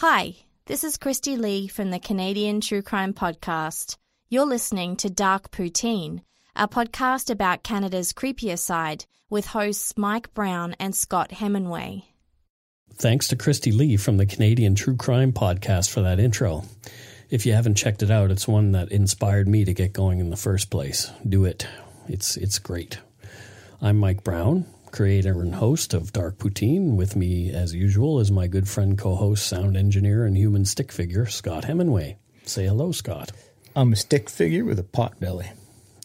[0.00, 3.96] Hi, this is Christy Lee from the Canadian True Crime Podcast.
[4.28, 6.20] You're listening to Dark Poutine,
[6.54, 12.04] a podcast about Canada's creepier side with hosts Mike Brown and Scott Hemingway.
[12.94, 16.62] Thanks to Christy Lee from the Canadian True Crime Podcast for that intro.
[17.28, 20.30] If you haven't checked it out, it's one that inspired me to get going in
[20.30, 21.10] the first place.
[21.28, 21.66] Do it.
[22.06, 23.00] It's it's great.
[23.82, 26.96] I'm Mike Brown, creator and host of Dark Poutine.
[26.96, 31.26] With me, as usual, is my good friend, co-host, sound engineer, and human stick figure,
[31.26, 32.16] Scott Hemingway.
[32.44, 33.32] Say hello, Scott.
[33.76, 35.50] I'm a stick figure with a pot belly.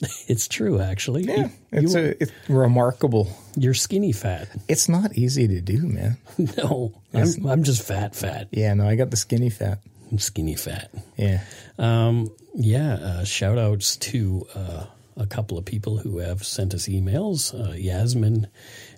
[0.28, 1.24] It's true, actually.
[1.24, 3.28] Yeah, You- it's you- a it's remarkable.
[3.56, 4.50] you're skinny fat.
[4.68, 6.18] It's not easy to do, man.
[6.58, 8.48] No, I'm I'm just fat, fat.
[8.52, 9.80] Yeah, no, I got the skinny fat.
[10.12, 10.92] I'm skinny fat.
[11.18, 11.42] Yeah,
[11.80, 16.88] Um, yeah, uh, shout outs to uh, a couple of people who have sent us
[16.88, 17.54] emails.
[17.54, 18.48] Uh, Yasmin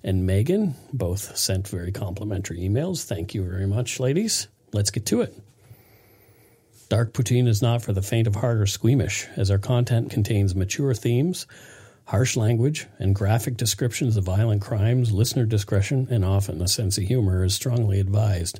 [0.03, 3.05] and Megan both sent very complimentary emails.
[3.05, 4.47] Thank you very much, ladies.
[4.73, 5.33] Let's get to it.
[6.87, 10.55] Dark Poutine is not for the faint of heart or squeamish, as our content contains
[10.55, 11.47] mature themes,
[12.05, 15.11] harsh language, and graphic descriptions of violent crimes.
[15.11, 18.59] Listener discretion and often a sense of humor is strongly advised.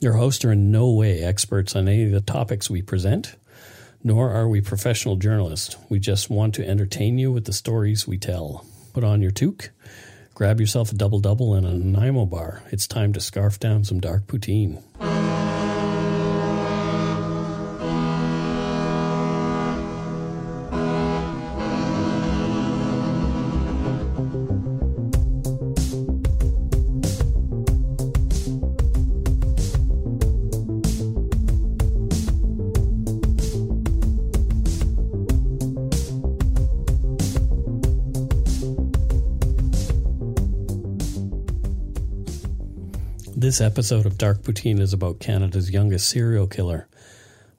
[0.00, 3.36] Your hosts are in no way experts on any of the topics we present,
[4.02, 5.76] nor are we professional journalists.
[5.88, 8.64] We just want to entertain you with the stories we tell.
[8.92, 9.70] Put on your toque,
[10.34, 12.62] grab yourself a double double and a Nanaimo bar.
[12.70, 14.82] It's time to scarf down some dark poutine.
[43.56, 46.88] This episode of Dark Poutine is about Canada's youngest serial killer.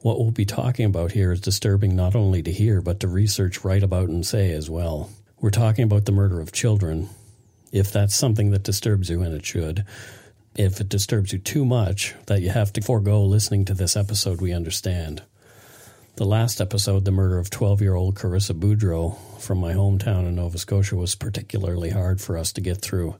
[0.02, 3.64] What we'll be talking about here is disturbing not only to hear, but to research,
[3.64, 5.10] write about, and say as well.
[5.42, 7.10] We're talking about the murder of children.
[7.72, 9.86] If that's something that disturbs you, and it should,
[10.56, 14.40] if it disturbs you too much that you have to forego listening to this episode,
[14.40, 15.24] we understand.
[16.18, 20.36] The last episode, the murder of 12 year old Carissa Boudreau from my hometown in
[20.36, 23.16] Nova Scotia, was particularly hard for us to get through.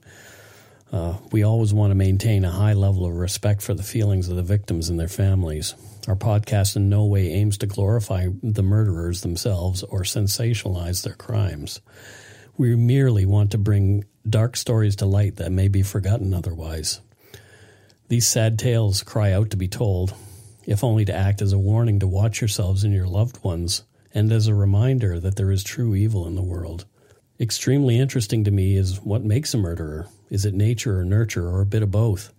[0.90, 4.36] Uh, we always want to maintain a high level of respect for the feelings of
[4.36, 5.74] the victims and their families.
[6.06, 11.80] Our podcast in no way aims to glorify the murderers themselves or sensationalize their crimes.
[12.56, 17.00] We merely want to bring dark stories to light that may be forgotten otherwise.
[18.08, 20.14] These sad tales cry out to be told,
[20.64, 23.84] if only to act as a warning to watch yourselves and your loved ones,
[24.14, 26.86] and as a reminder that there is true evil in the world.
[27.40, 30.08] Extremely interesting to me is what makes a murderer.
[30.28, 32.32] Is it nature or nurture or a bit of both?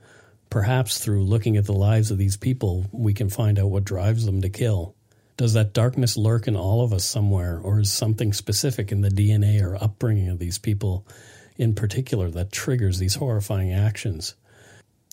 [0.49, 4.25] Perhaps through looking at the lives of these people, we can find out what drives
[4.25, 4.95] them to kill.
[5.37, 9.09] Does that darkness lurk in all of us somewhere, or is something specific in the
[9.09, 11.07] DNA or upbringing of these people
[11.55, 14.35] in particular that triggers these horrifying actions?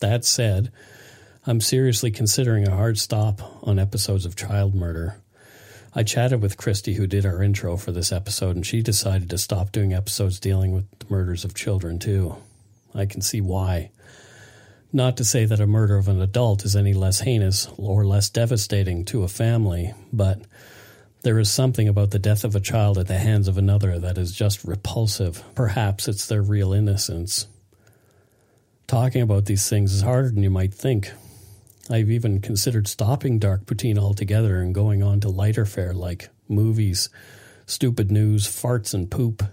[0.01, 0.69] That said,
[1.45, 5.21] I'm seriously considering a hard stop on episodes of child murder.
[5.93, 9.37] I chatted with Christy, who did our intro for this episode, and she decided to
[9.37, 12.35] stop doing episodes dealing with the murders of children, too.
[12.93, 13.91] I can see why.
[14.93, 18.29] Not to say that a murder of an adult is any less heinous or less
[18.29, 20.41] devastating to a family, but
[21.23, 24.17] there is something about the death of a child at the hands of another that
[24.17, 25.43] is just repulsive.
[25.55, 27.47] Perhaps it's their real innocence.
[28.87, 31.11] Talking about these things is harder than you might think.
[31.89, 37.09] I've even considered stopping Dark Poutine altogether and going on to lighter fare like movies,
[37.65, 39.43] stupid news, farts, and poop.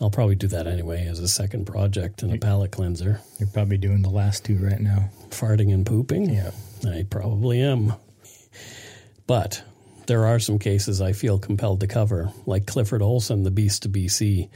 [0.00, 3.20] I'll probably do that anyway as a second project and a palate cleanser.
[3.38, 5.10] you're probably doing the last two right now.
[5.30, 6.30] Farting and pooping?
[6.30, 6.50] Yeah.
[6.84, 7.94] I probably am.
[9.26, 9.62] But
[10.06, 13.92] there are some cases I feel compelled to cover, like Clifford Olson, the Beast of
[13.92, 14.48] BC.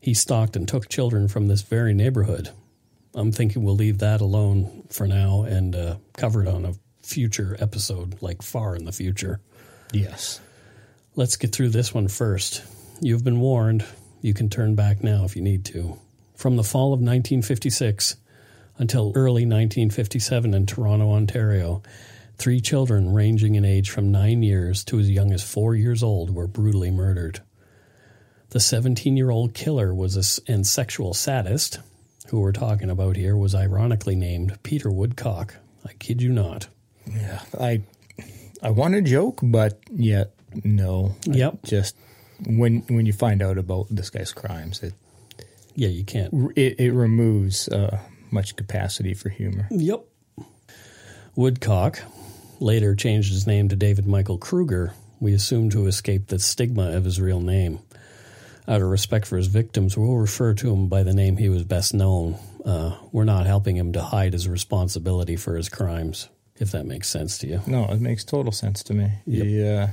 [0.00, 2.50] He stalked and took children from this very neighborhood.
[3.14, 7.56] I'm thinking we'll leave that alone for now and uh, cover it on a future
[7.60, 9.40] episode, like far in the future.
[9.92, 10.40] Yes.
[11.14, 12.64] Let's get through this one first.
[13.00, 13.84] You've been warned.
[14.20, 15.98] You can turn back now if you need to.
[16.34, 18.16] From the fall of 1956,
[18.76, 21.82] Until early 1957 in Toronto, Ontario,
[22.36, 26.34] three children ranging in age from nine years to as young as four years old
[26.34, 27.40] were brutally murdered.
[28.48, 31.78] The 17 year old killer was a, and sexual sadist,
[32.34, 35.54] who we're talking about here, was ironically named Peter Woodcock.
[35.86, 36.66] I kid you not.
[37.06, 37.82] Yeah, I
[38.62, 40.34] I want to joke, but yet
[40.64, 41.14] no.
[41.30, 41.58] I Yep.
[41.64, 41.96] just
[42.46, 44.94] when when you find out about this guy's crimes, it
[45.76, 46.32] Yeah, you can't.
[46.56, 47.98] it, it removes uh,
[48.32, 49.68] much capacity for humor.
[49.70, 50.02] Yep.
[51.36, 52.00] Woodcock
[52.60, 54.92] later changed his name to David Michael Krueger.
[55.20, 57.78] We assume to escape the stigma of his real name.
[58.66, 61.64] Out of respect for his victims, we'll refer to him by the name he was
[61.64, 62.36] best known.
[62.64, 67.08] Uh, we're not helping him to hide his responsibility for his crimes, if that makes
[67.10, 67.60] sense to you.
[67.66, 69.10] No, it makes total sense to me.
[69.26, 69.88] He, uh,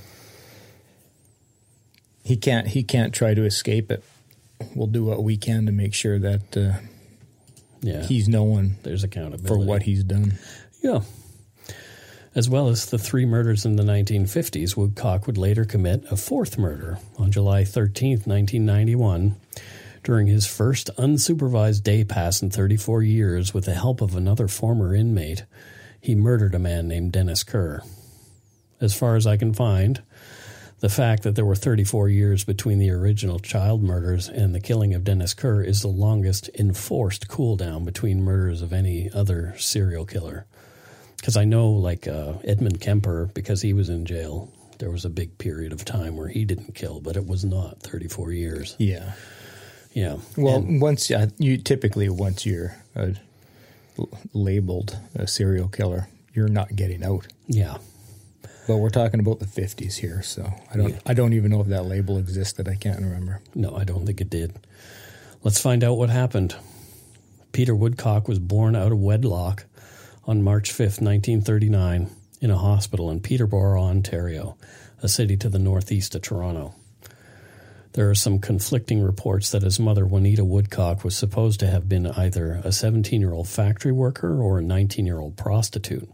[2.24, 4.04] he can't he can't try to escape it.
[4.76, 6.80] We'll do what we can to make sure that uh,
[7.82, 10.38] Yeah, he's known there's accountability for what he's done.
[10.82, 11.02] Yeah.
[12.34, 16.58] As well as the three murders in the 1950s, Woodcock would later commit a fourth
[16.58, 19.36] murder on July 13, 1991,
[20.02, 24.96] during his first unsupervised day pass in 34 years with the help of another former
[24.96, 25.44] inmate.
[26.00, 27.84] He murdered a man named Dennis Kerr.
[28.80, 30.02] As far as I can find,
[30.80, 34.94] the fact that there were 34 years between the original child murders and the killing
[34.94, 40.06] of Dennis Kerr is the longest enforced cool down between murders of any other serial
[40.06, 40.48] killer.
[41.22, 45.10] Because I know, like uh, Edmund Kemper, because he was in jail, there was a
[45.10, 48.76] big period of time where he didn't kill, but it was not 34 years.
[48.80, 49.14] Yeah.
[49.94, 50.18] Yeah.
[50.36, 53.10] Well, And- once uh, you typically once you're uh,
[54.34, 57.28] labeled a serial killer, you're not getting out.
[57.48, 57.78] yeah.
[58.68, 61.68] But we're talking about the 50s here, so I don't I don't even know if
[61.68, 62.70] that label existed.
[62.70, 63.42] I can't remember.
[63.56, 64.54] No, I don't think it did.
[65.44, 66.56] Let's find out what happened.
[67.54, 69.66] Peter Woodcock was born out of wedlock
[70.26, 72.10] on March 5th, 1939,
[72.42, 74.58] in a hospital in Peterborough, Ontario,
[75.02, 76.74] a city to the northeast of Toronto.
[77.94, 82.08] There are some conflicting reports that his mother, Juanita Woodcock, was supposed to have been
[82.08, 86.10] either a 17 year old factory worker or a 19 year old prostitute.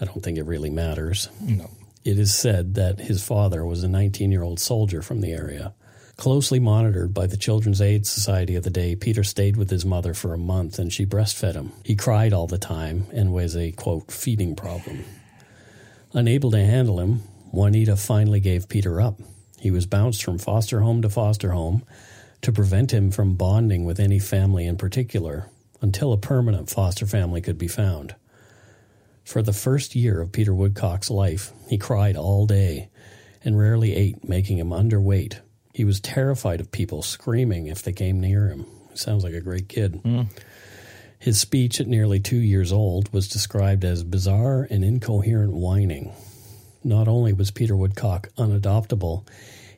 [0.00, 1.28] I don't think it really matters.
[1.40, 1.70] No.
[2.04, 5.74] It is said that his father was a 19 year old soldier from the area.
[6.16, 10.14] Closely monitored by the Children's Aid Society of the day, Peter stayed with his mother
[10.14, 11.72] for a month and she breastfed him.
[11.84, 15.04] He cried all the time and was a, quote, feeding problem.
[16.14, 17.22] Unable to handle him,
[17.52, 19.20] Juanita finally gave Peter up.
[19.58, 21.84] He was bounced from foster home to foster home
[22.40, 25.50] to prevent him from bonding with any family in particular
[25.82, 28.14] until a permanent foster family could be found.
[29.22, 32.88] For the first year of Peter Woodcock's life, he cried all day
[33.44, 35.40] and rarely ate, making him underweight.
[35.76, 38.64] He was terrified of people screaming if they came near him.
[38.92, 40.00] He sounds like a great kid.
[40.02, 40.22] Hmm.
[41.18, 46.14] His speech at nearly two years old was described as bizarre and incoherent whining.
[46.82, 49.28] Not only was Peter Woodcock unadoptable,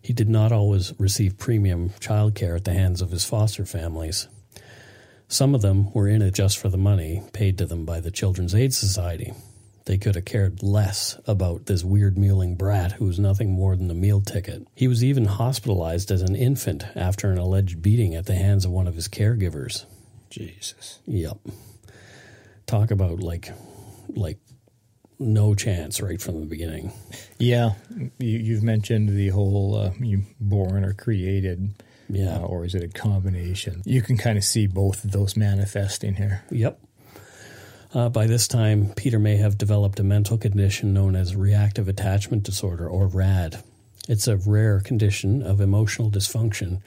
[0.00, 4.28] he did not always receive premium child care at the hands of his foster families.
[5.26, 8.12] Some of them were in it just for the money paid to them by the
[8.12, 9.32] Children's Aid Society.
[9.88, 13.90] They could have cared less about this weird mewling brat who was nothing more than
[13.90, 14.68] a meal ticket.
[14.74, 18.70] He was even hospitalized as an infant after an alleged beating at the hands of
[18.70, 19.86] one of his caregivers.
[20.28, 20.98] Jesus.
[21.06, 21.38] Yep.
[22.66, 23.50] Talk about like
[24.10, 24.36] like
[25.18, 26.92] no chance right from the beginning.
[27.38, 27.70] Yeah,
[28.18, 32.36] you, you've mentioned the whole uh, you born or created, Yeah.
[32.36, 33.80] uh, or is it a combination?
[33.86, 36.44] You can kind of see both of those manifesting here.
[36.50, 36.78] Yep.
[37.94, 42.42] Uh, by this time, Peter may have developed a mental condition known as reactive attachment
[42.42, 43.62] disorder, or RAD.
[44.08, 46.80] It's a rare condition of emotional dysfunction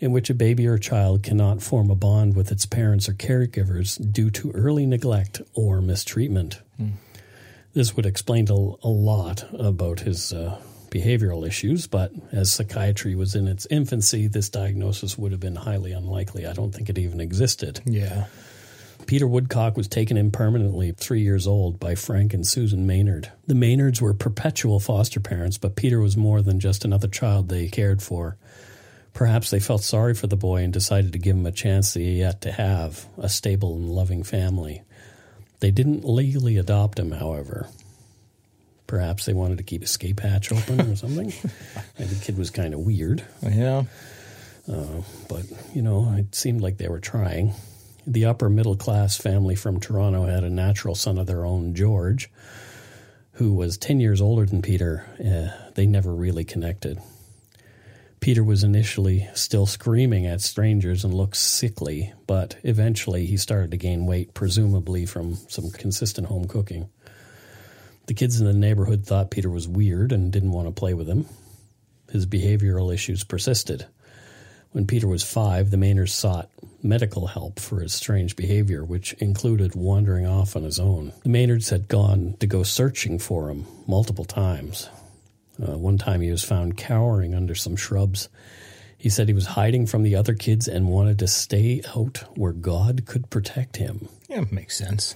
[0.00, 3.96] in which a baby or child cannot form a bond with its parents or caregivers
[4.12, 6.60] due to early neglect or mistreatment.
[7.72, 10.60] This would explain a, a lot about his uh,
[10.90, 15.92] behavioral issues, but as psychiatry was in its infancy, this diagnosis would have been highly
[15.92, 16.46] unlikely.
[16.46, 17.80] I don't think it even existed.
[17.84, 18.26] Yeah.
[19.06, 23.30] Peter Woodcock was taken in permanently three years old by Frank and Susan Maynard.
[23.46, 27.68] The Maynards were perpetual foster parents, but Peter was more than just another child they
[27.68, 28.36] cared for.
[29.12, 32.00] Perhaps they felt sorry for the boy and decided to give him a chance that
[32.00, 34.82] he yet to have a stable and loving family.
[35.60, 37.68] They didn't legally adopt him, however.
[38.86, 41.32] Perhaps they wanted to keep escape hatch open or something.
[41.96, 43.84] And the kid was kind of weird Yeah.
[44.70, 45.44] Uh, but
[45.74, 47.52] you know, it seemed like they were trying.
[48.06, 52.30] The upper middle class family from Toronto had a natural son of their own, George,
[53.32, 55.06] who was 10 years older than Peter.
[55.18, 57.00] Uh, they never really connected.
[58.20, 63.76] Peter was initially still screaming at strangers and looked sickly, but eventually he started to
[63.76, 66.88] gain weight, presumably from some consistent home cooking.
[68.06, 71.08] The kids in the neighborhood thought Peter was weird and didn't want to play with
[71.08, 71.26] him.
[72.10, 73.86] His behavioral issues persisted.
[74.74, 76.50] When Peter was five, the Maynards sought
[76.82, 81.12] medical help for his strange behavior, which included wandering off on his own.
[81.22, 84.88] The Maynards had gone to go searching for him multiple times.
[85.62, 88.28] Uh, one time he was found cowering under some shrubs.
[88.98, 92.52] He said he was hiding from the other kids and wanted to stay out where
[92.52, 94.08] God could protect him.
[94.28, 95.14] Yeah, makes sense.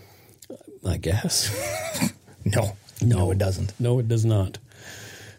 [0.87, 1.51] I guess.
[2.45, 3.79] No, no, it doesn't.
[3.79, 4.57] No, it does not.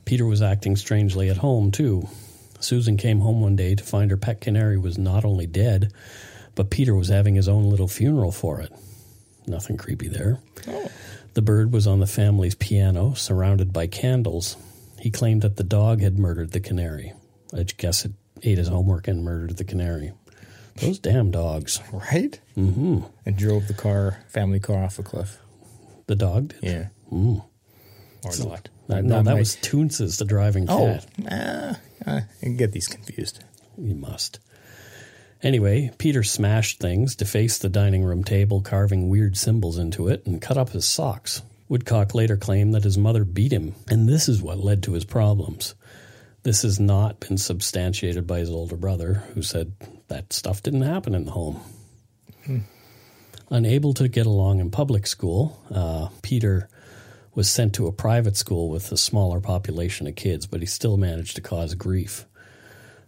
[0.06, 2.08] Peter was acting strangely at home, too.
[2.60, 5.92] Susan came home one day to find her pet canary was not only dead,
[6.56, 8.72] but Peter was having his own little funeral for it.
[9.48, 10.40] Nothing creepy there.
[10.68, 10.92] Oh.
[11.34, 14.58] The bird was on the family's piano, surrounded by candles.
[15.00, 17.14] He claimed that the dog had murdered the canary.
[17.56, 18.12] I guess it
[18.44, 20.12] ate his homework and murdered the canary.
[20.76, 21.80] Those damn dogs.
[21.92, 22.40] Right?
[22.58, 23.00] Mm-hmm.
[23.26, 25.38] And drove the car, family car, off a cliff.
[26.08, 26.64] The dog did?
[26.64, 26.88] Yeah.
[27.12, 27.44] Mm.
[28.26, 28.70] Or not.
[28.90, 31.32] Uh, no, that was Toonces, the driving Oh, cat.
[31.32, 31.74] uh,
[32.10, 33.44] I get these confused.
[33.78, 34.40] You must.
[35.42, 40.42] Anyway, Peter smashed things, defaced the dining room table, carving weird symbols into it, and
[40.42, 41.42] cut up his socks.
[41.70, 45.06] Woodcock later claimed that his mother beat him, and this is what led to his
[45.06, 45.76] problems.
[46.44, 49.74] This has not been substantiated by his older brother, who said
[50.08, 51.62] that stuff didn't happen in the home.
[53.50, 56.70] Unable to get along in public school, uh, Peter
[57.34, 60.98] was sent to a private school with a smaller population of kids, but he still
[60.98, 62.26] managed to cause grief.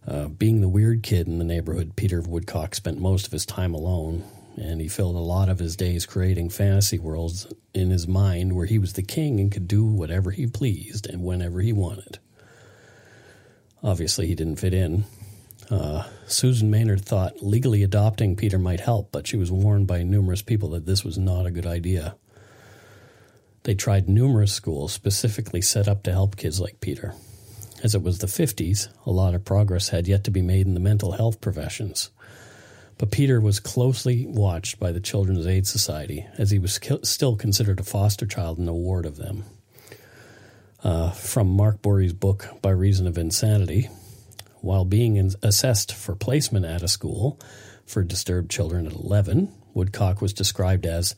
[0.08, 3.74] Uh, being the weird kid in the neighborhood, Peter Woodcock spent most of his time
[3.74, 4.24] alone,
[4.56, 8.66] and he filled a lot of his days creating fantasy worlds in his mind where
[8.66, 12.20] he was the king and could do whatever he pleased and whenever he wanted.
[13.84, 15.06] Obviously, he didn't fit in.
[15.70, 20.42] Uh, Susan Maynard thought legally adopting Peter might help, but she was warned by numerous
[20.42, 22.16] people that this was not a good idea.
[23.64, 27.14] They tried numerous schools specifically set up to help kids like Peter.
[27.84, 30.74] As it was the 50s, a lot of progress had yet to be made in
[30.74, 32.10] the mental health professions.
[32.98, 37.80] But Peter was closely watched by the Children's Aid Society, as he was still considered
[37.80, 39.44] a foster child and a ward of them.
[40.84, 43.90] Uh, from Mark Bourrie's book, By Reason of Insanity,
[44.62, 47.40] while being in- assessed for placement at a school
[47.86, 51.16] for disturbed children at 11, Woodcock was described as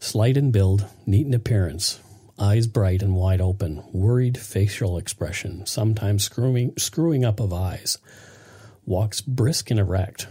[0.00, 2.00] slight in build, neat in appearance,
[2.38, 7.98] eyes bright and wide open, worried facial expression, sometimes screwing, screwing up of eyes,
[8.84, 10.26] walks brisk and erect,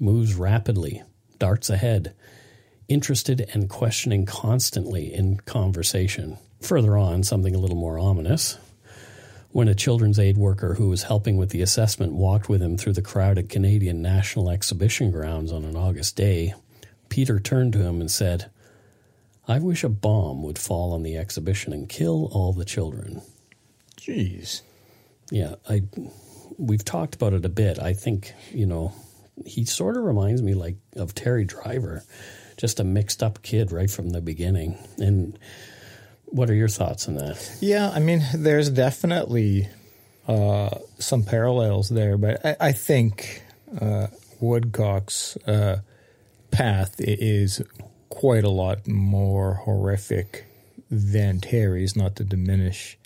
[0.00, 1.02] moves rapidly,
[1.38, 2.14] darts ahead,
[2.88, 6.36] interested and questioning constantly in conversation.
[6.60, 8.58] Further on, something a little more ominous.
[9.50, 12.94] When a children's aid worker who was helping with the assessment walked with him through
[12.94, 16.54] the crowded Canadian National Exhibition grounds on an August day,
[17.08, 18.50] Peter turned to him and said,
[19.46, 23.22] I wish a bomb would fall on the exhibition and kill all the children.
[23.96, 24.62] Jeez.
[25.30, 25.82] Yeah, I
[26.58, 27.78] we've talked about it a bit.
[27.78, 28.92] I think, you know,
[29.44, 32.04] he sort of reminds me like of Terry Driver,
[32.56, 34.78] just a mixed up kid right from the beginning.
[34.98, 35.38] And
[36.26, 37.56] what are your thoughts on that?
[37.60, 39.68] Yeah, I mean, there's definitely
[40.28, 43.42] uh, some parallels there, but I, I think
[43.80, 44.08] uh,
[44.40, 45.80] Woodcock's uh,
[46.50, 47.62] path is
[48.14, 50.44] quite a lot more horrific
[50.90, 51.96] than Terry's.
[51.96, 52.96] Not to diminish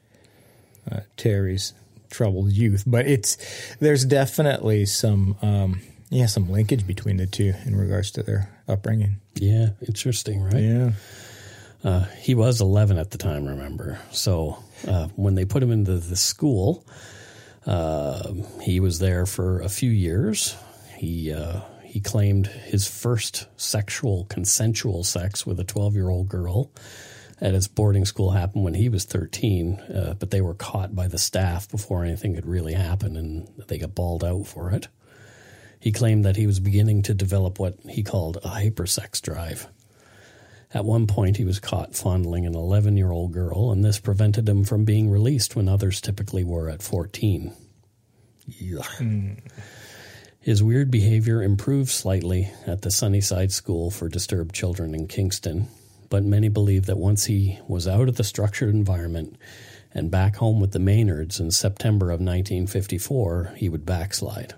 [0.91, 1.73] uh, Terry's
[2.11, 3.37] troubled youth, but it's
[3.81, 9.17] there's definitely some um, yeah some linkage between the two in regards to their upbringing.
[9.35, 10.63] Yeah, interesting, right?
[10.63, 10.91] Yeah.
[11.85, 14.01] Uh, he was 11 at the time, remember?
[14.11, 16.85] So uh, when they put him into the school,
[17.67, 20.57] uh, he was there for a few years.
[20.97, 26.71] He uh, he claimed his first sexual, consensual sex with a 12 year old girl
[27.41, 31.09] at his boarding school happened when he was 13, uh, but they were caught by
[31.09, 34.89] the staff before anything could really happen and they got balled out for it.
[35.81, 39.67] He claimed that he was beginning to develop what he called a hypersex drive.
[40.75, 44.47] At one point, he was caught fondling an 11 year old girl, and this prevented
[44.47, 47.55] him from being released when others typically were at 14.
[48.51, 49.41] Yuck.
[50.49, 55.69] His weird behavior improved slightly at the Sunnyside School for Disturbed Children in Kingston,
[56.09, 59.37] but many believe that once he was out of the structured environment
[59.93, 64.55] and back home with the Maynards in September of 1954, he would backslide.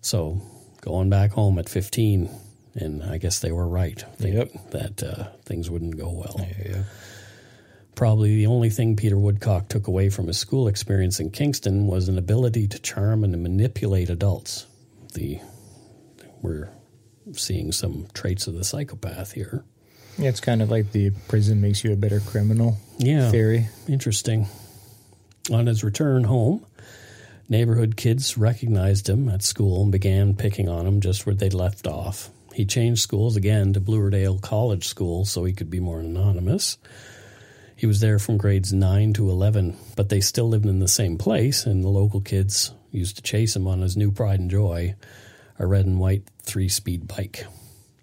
[0.00, 0.42] So,
[0.80, 2.30] going back home at 15,
[2.76, 4.70] and I guess they were right, Yep.
[4.70, 6.46] that uh, things wouldn't go well.
[6.64, 6.84] Yeah.
[7.96, 12.08] Probably the only thing Peter Woodcock took away from his school experience in Kingston was
[12.08, 14.68] an ability to charm and manipulate adults.
[15.10, 15.40] The
[16.42, 16.70] we're
[17.32, 19.64] seeing some traits of the psychopath here.
[20.18, 23.30] Yeah, it's kind of like the prison makes you a better criminal Yeah.
[23.30, 23.68] theory.
[23.88, 24.46] Interesting.
[25.50, 26.64] On his return home,
[27.48, 31.86] neighborhood kids recognized him at school and began picking on him just where they'd left
[31.86, 32.30] off.
[32.54, 36.78] He changed schools again to Bluerdale College School so he could be more anonymous.
[37.76, 41.16] He was there from grades 9 to 11, but they still lived in the same
[41.16, 44.94] place, and the local kids used to chase him on his new pride and joy,
[45.58, 47.46] a red and white three speed bike.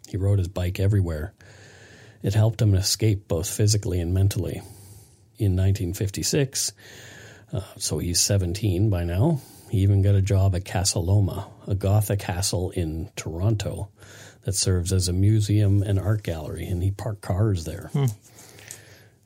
[0.08, 1.34] He rode his bike everywhere.
[2.24, 4.62] It helped him escape both physically and mentally.
[5.40, 6.72] In 1956,
[7.54, 9.40] uh, so he's 17 by now,
[9.70, 13.90] he even got a job at Casa Loma, a Gothic castle in Toronto
[14.44, 17.92] that serves as a museum and art gallery, and he parked cars there.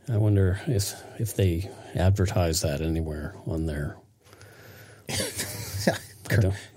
[0.10, 3.98] I wonder if if they advertise that anywhere on their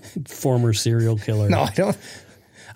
[0.28, 1.48] Former serial killer.
[1.48, 1.96] No, I don't.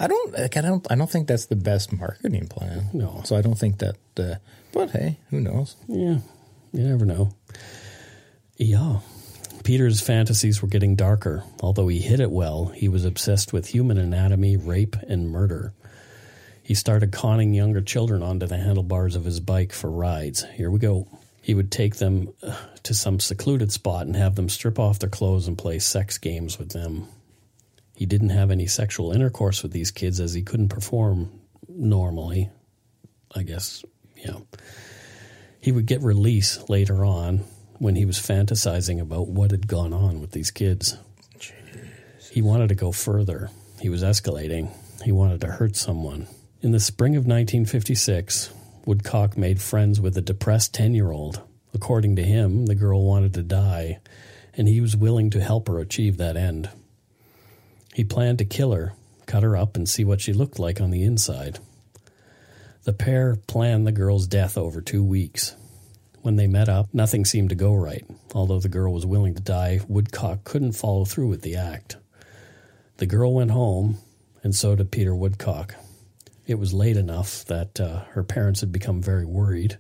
[0.00, 0.32] I don't.
[0.32, 0.87] Like, I don't.
[0.90, 2.88] I don't think that's the best marketing plan.
[2.92, 3.23] No.
[3.25, 3.97] So I don't think that.
[4.16, 4.35] Uh,
[4.73, 5.76] but hey, who knows?
[5.88, 6.18] Yeah,
[6.73, 7.32] you never know.
[8.56, 9.00] Yeah.
[9.64, 11.44] Peter's fantasies were getting darker.
[11.61, 15.75] Although he hid it well, he was obsessed with human anatomy, rape, and murder.
[16.62, 20.44] He started conning younger children onto the handlebars of his bike for rides.
[20.54, 21.06] Here we go.
[21.49, 25.09] He would take them uh, to some secluded spot and have them strip off their
[25.09, 27.09] clothes and play sex games with them.
[27.97, 32.50] He didn't have any sexual intercourse with these kids as he couldn't perform normally.
[33.35, 33.83] I guess,
[34.14, 34.40] yeah.
[35.59, 37.45] He would get release later on
[37.78, 40.99] when he was fantasizing about what had gone on with these kids.
[42.31, 43.49] He wanted to go further.
[43.81, 44.69] He was escalating.
[45.02, 46.26] He wanted to hurt someone.
[46.61, 48.52] In the spring of 1956,
[48.88, 51.42] Woodcock made friends with a depressed 10 year old.
[51.75, 53.99] According to him, the girl wanted to die,
[54.54, 56.71] and he was willing to help her achieve that end.
[57.92, 58.95] He planned to kill her,
[59.26, 61.59] cut her up, and see what she looked like on the inside.
[62.85, 65.54] The pair planned the girl's death over two weeks.
[66.23, 68.06] When they met up, nothing seemed to go right.
[68.34, 71.99] Although the girl was willing to die, Woodcock couldn't follow through with the act.
[72.97, 73.99] The girl went home,
[74.43, 75.75] and so did Peter Woodcock.
[76.49, 79.78] It was late enough that uh, her parents had become very worried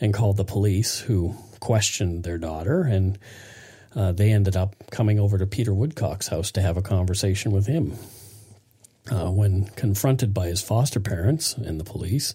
[0.00, 3.18] and called the police, who questioned their daughter, and
[3.94, 7.66] uh, they ended up coming over to Peter Woodcock's house to have a conversation with
[7.66, 7.94] him.
[9.10, 12.34] Uh, when confronted by his foster parents and the police,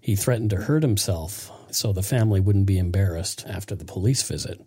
[0.00, 4.60] he threatened to hurt himself so the family wouldn't be embarrassed after the police visit.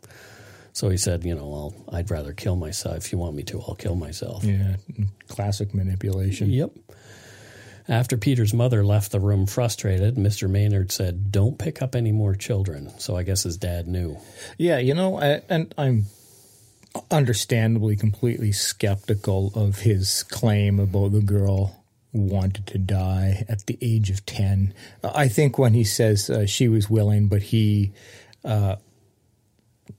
[0.73, 2.97] So he said, "You know, I'll, I'd rather kill myself.
[2.97, 4.77] If you want me to, I'll kill myself." Yeah,
[5.27, 6.49] classic manipulation.
[6.49, 6.71] Yep.
[7.87, 10.49] After Peter's mother left the room frustrated, Mr.
[10.49, 12.91] Maynard said, Don't pick up any more children.
[12.99, 14.17] So I guess his dad knew.
[14.57, 16.05] Yeah, you know, I, and I'm
[17.11, 24.09] understandably completely skeptical of his claim about the girl wanted to die at the age
[24.09, 24.73] of 10.
[25.03, 27.91] I think when he says uh, she was willing, but he
[28.45, 28.75] uh,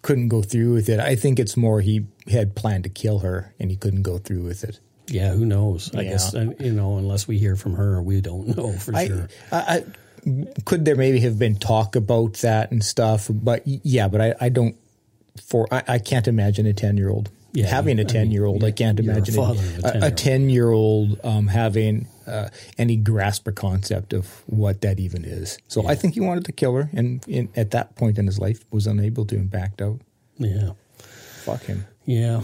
[0.03, 3.53] couldn't go through with it, I think it's more he had planned to kill her
[3.59, 4.79] and he couldn't go through with it.
[5.09, 5.90] Yeah, who knows?
[5.95, 6.11] I Yeah.
[6.11, 9.29] guess, uh, you know, unless we hear from her, we don't know for I, sure.
[9.53, 9.85] I, I
[10.64, 14.49] could there maybe have been talk about that and stuff, but yeah, but I, I
[14.49, 14.77] don't.
[15.47, 18.62] For I, I can't imagine a ten year old Yeah, having a ten year old.
[18.64, 20.17] I can't imagine a a 10-year-old.
[20.17, 25.59] ten year old um, having uh, any grasp or concept of what that even is.
[25.69, 28.38] So I think he wanted to kill her, and in, at that point in his
[28.38, 30.01] life was unable to and backed out.
[30.38, 30.71] Yeah.
[31.45, 31.85] Fuck him.
[32.07, 32.43] Yeah.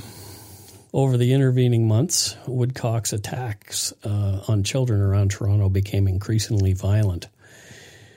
[0.92, 7.28] Over the intervening months, Woodcock's attacks uh, on children around Toronto became increasingly violent.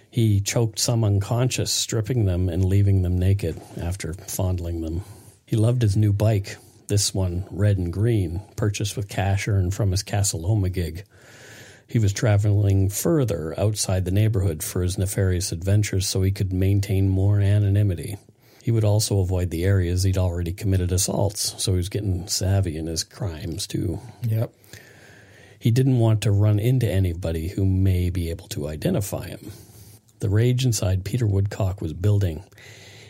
[0.10, 5.04] He choked some unconscious, stripping them and leaving them naked after fondling them.
[5.46, 6.58] He loved his new bike,
[6.88, 11.04] this one red and green, purchased with cash earned from his Casa Loma gig.
[11.88, 17.08] He was traveling further outside the neighborhood for his nefarious adventures so he could maintain
[17.08, 18.18] more anonymity.
[18.64, 22.78] He would also avoid the areas he'd already committed assaults, so he was getting savvy
[22.78, 24.00] in his crimes too.
[24.22, 24.54] Yep.
[25.60, 29.52] He didn't want to run into anybody who may be able to identify him.
[30.20, 32.46] The rage inside Peter Woodcock was building.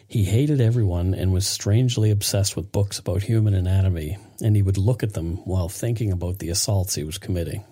[0.07, 4.79] He hated everyone and was strangely obsessed with books about human anatomy, and he would
[4.79, 7.63] look at them while thinking about the assaults he was committing.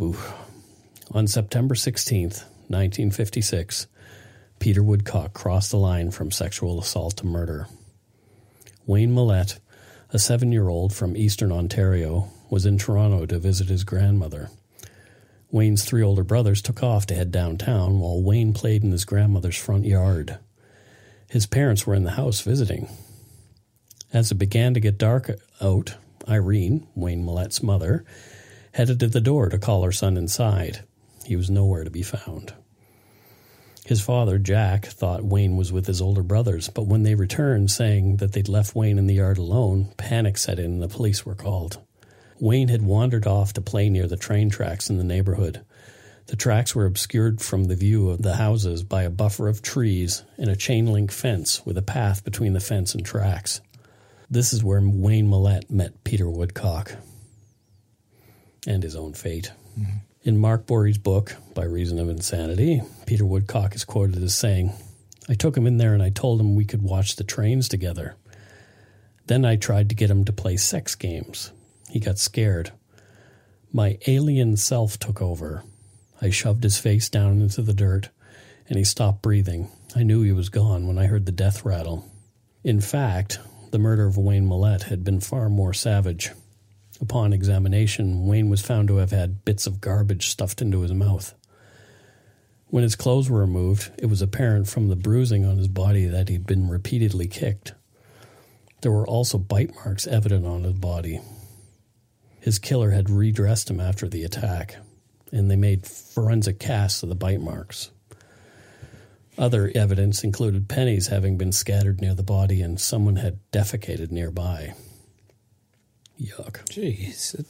[0.00, 0.32] Oof.
[1.10, 3.88] On September 16th, 1956,
[4.58, 7.66] Peter Woodcock crossed the line from sexual assault to murder.
[8.86, 9.58] Wayne Mallette,
[10.10, 14.50] a seven year old from eastern Ontario, was in Toronto to visit his grandmother.
[15.50, 19.56] Wayne's three older brothers took off to head downtown while Wayne played in his grandmother's
[19.56, 20.38] front yard.
[21.28, 22.88] His parents were in the house visiting.
[24.12, 25.96] As it began to get dark out,
[26.28, 28.04] Irene, Wayne Mallette's mother,
[28.72, 30.84] headed to the door to call her son inside.
[31.24, 32.54] He was nowhere to be found.
[33.84, 38.16] His father, Jack, thought Wayne was with his older brothers, but when they returned saying
[38.16, 41.34] that they'd left Wayne in the yard alone, panic set in and the police were
[41.34, 41.78] called.
[42.40, 45.60] Wayne had wandered off to play near the train tracks in the neighborhood.
[46.28, 50.24] The tracks were obscured from the view of the houses by a buffer of trees
[50.38, 53.60] and a chain link fence with a path between the fence and tracks.
[54.30, 56.92] This is where Wayne Mallette met Peter Woodcock
[58.66, 59.52] and his own fate.
[59.78, 59.98] Mm-hmm.
[60.26, 64.72] In Mark Bourrie's book, By Reason of Insanity, Peter Woodcock is quoted as saying,
[65.28, 68.16] I took him in there and I told him we could watch the trains together.
[69.26, 71.52] Then I tried to get him to play sex games.
[71.90, 72.72] He got scared.
[73.70, 75.62] My alien self took over.
[76.22, 78.08] I shoved his face down into the dirt,
[78.66, 79.68] and he stopped breathing.
[79.94, 82.10] I knew he was gone when I heard the death rattle.
[82.62, 83.40] In fact,
[83.72, 86.30] the murder of Wayne Mallette had been far more savage.
[87.00, 91.34] Upon examination, Wayne was found to have had bits of garbage stuffed into his mouth.
[92.68, 96.28] When his clothes were removed, it was apparent from the bruising on his body that
[96.28, 97.74] he'd been repeatedly kicked.
[98.80, 101.20] There were also bite marks evident on his body.
[102.40, 104.76] His killer had redressed him after the attack,
[105.32, 107.90] and they made forensic casts of the bite marks.
[109.36, 114.74] Other evidence included pennies having been scattered near the body and someone had defecated nearby.
[116.20, 116.64] Yuck.
[116.68, 117.44] Jeez.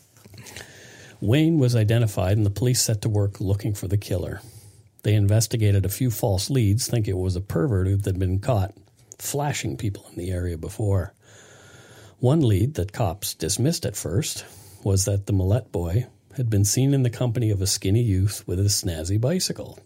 [1.21, 4.41] Wayne was identified, and the police set to work looking for the killer.
[5.03, 8.75] They investigated a few false leads, thinking it was a pervert who had been caught
[9.19, 11.15] flashing people in the area before.
[12.19, 14.45] One lead that cops dismissed at first
[14.83, 18.47] was that the Mallette boy had been seen in the company of a skinny youth
[18.47, 19.79] with a snazzy bicycle.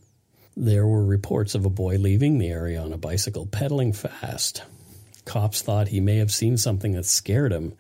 [0.57, 4.63] There were reports of a boy leaving the area on a bicycle, pedaling fast.
[5.25, 7.75] Cops thought he may have seen something that scared him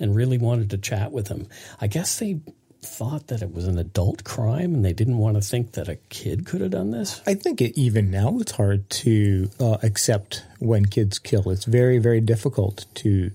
[0.00, 1.48] and really wanted to chat with him.
[1.80, 2.40] I guess they
[2.80, 5.96] thought that it was an adult crime and they didn't want to think that a
[5.96, 7.20] kid could have done this.
[7.26, 11.50] I think it, even now it's hard to uh, accept when kids kill.
[11.50, 13.30] It's very, very difficult to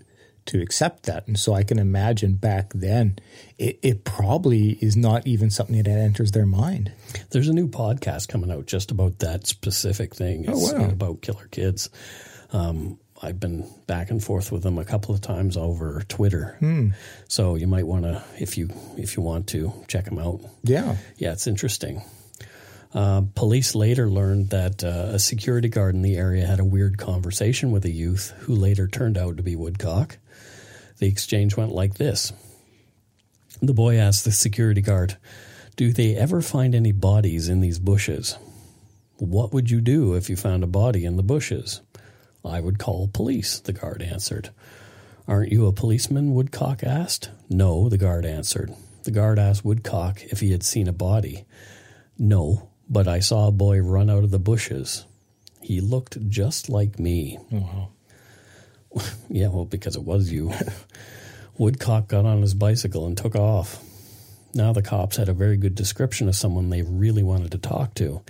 [0.45, 1.25] to accept that.
[1.25, 3.17] And so I can imagine back then,
[3.57, 6.91] it, it, probably is not even something that enters their mind.
[7.29, 10.43] There's a new podcast coming out just about that specific thing.
[10.45, 10.89] It's oh, wow.
[10.89, 11.89] about killer kids.
[12.51, 16.57] Um, I've been back and forth with them a couple of times over Twitter.
[16.59, 16.89] Hmm.
[17.29, 20.41] So you might want to, if you if you want to, check them out.
[20.63, 22.01] Yeah, yeah, it's interesting.
[22.93, 26.97] Uh, police later learned that uh, a security guard in the area had a weird
[26.97, 30.17] conversation with a youth who later turned out to be Woodcock.
[30.97, 32.33] The exchange went like this
[33.61, 35.17] The boy asked the security guard,
[35.77, 38.37] Do they ever find any bodies in these bushes?
[39.15, 41.81] What would you do if you found a body in the bushes?
[42.45, 44.49] I would call police, the guard answered.
[45.27, 46.33] Aren't you a policeman?
[46.33, 47.29] Woodcock asked.
[47.49, 48.73] No, the guard answered.
[49.03, 51.45] The guard asked Woodcock if he had seen a body.
[52.17, 55.05] No, but I saw a boy run out of the bushes.
[55.61, 57.39] He looked just like me.
[57.49, 57.89] Wow.
[59.29, 60.53] yeah, well, because it was you.
[61.57, 63.81] Woodcock got on his bicycle and took off.
[64.53, 67.93] Now the cops had a very good description of someone they really wanted to talk
[67.95, 68.21] to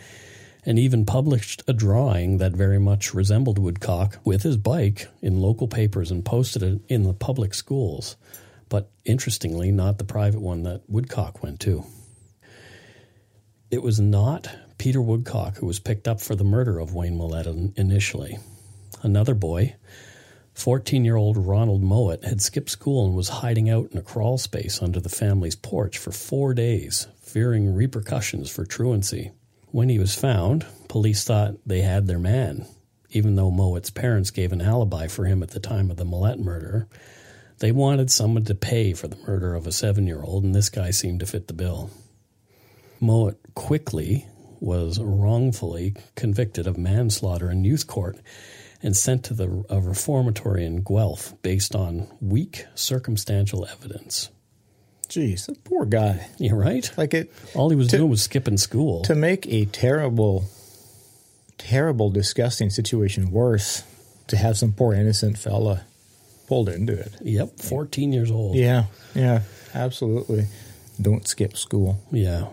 [0.65, 5.67] and even published a drawing that very much resembled Woodcock with his bike in local
[5.67, 8.15] papers and posted it in the public schools,
[8.69, 11.83] but interestingly, not the private one that Woodcock went to.
[13.69, 17.77] It was not Peter Woodcock who was picked up for the murder of Wayne Mallette
[17.77, 18.37] initially.
[19.01, 19.75] Another boy,
[20.53, 24.37] 14 year old Ronald Mowat, had skipped school and was hiding out in a crawl
[24.37, 29.31] space under the family's porch for four days, fearing repercussions for truancy.
[29.73, 32.67] When he was found, police thought they had their man,
[33.09, 36.37] even though Mowat's parents gave an alibi for him at the time of the Mallette
[36.37, 36.87] murder.
[37.57, 40.69] They wanted someone to pay for the murder of a seven year old, and this
[40.69, 41.89] guy seemed to fit the bill.
[42.99, 44.27] Mowat quickly
[44.59, 48.19] was wrongfully convicted of manslaughter in youth court
[48.83, 54.29] and sent to the, a reformatory in Guelph based on weak circumstantial evidence.
[55.13, 56.27] Jeez, that poor guy.
[56.39, 56.91] You're right.
[56.97, 57.31] Like it.
[57.53, 59.03] All he was to, doing was skipping school.
[59.03, 60.45] To make a terrible,
[61.59, 63.83] terrible, disgusting situation worse,
[64.27, 65.85] to have some poor innocent fella
[66.47, 67.13] pulled into it.
[67.21, 68.55] Yep, 14 years old.
[68.55, 69.43] Yeah, yeah,
[69.75, 70.47] absolutely.
[70.99, 72.03] Don't skip school.
[72.11, 72.47] Yeah.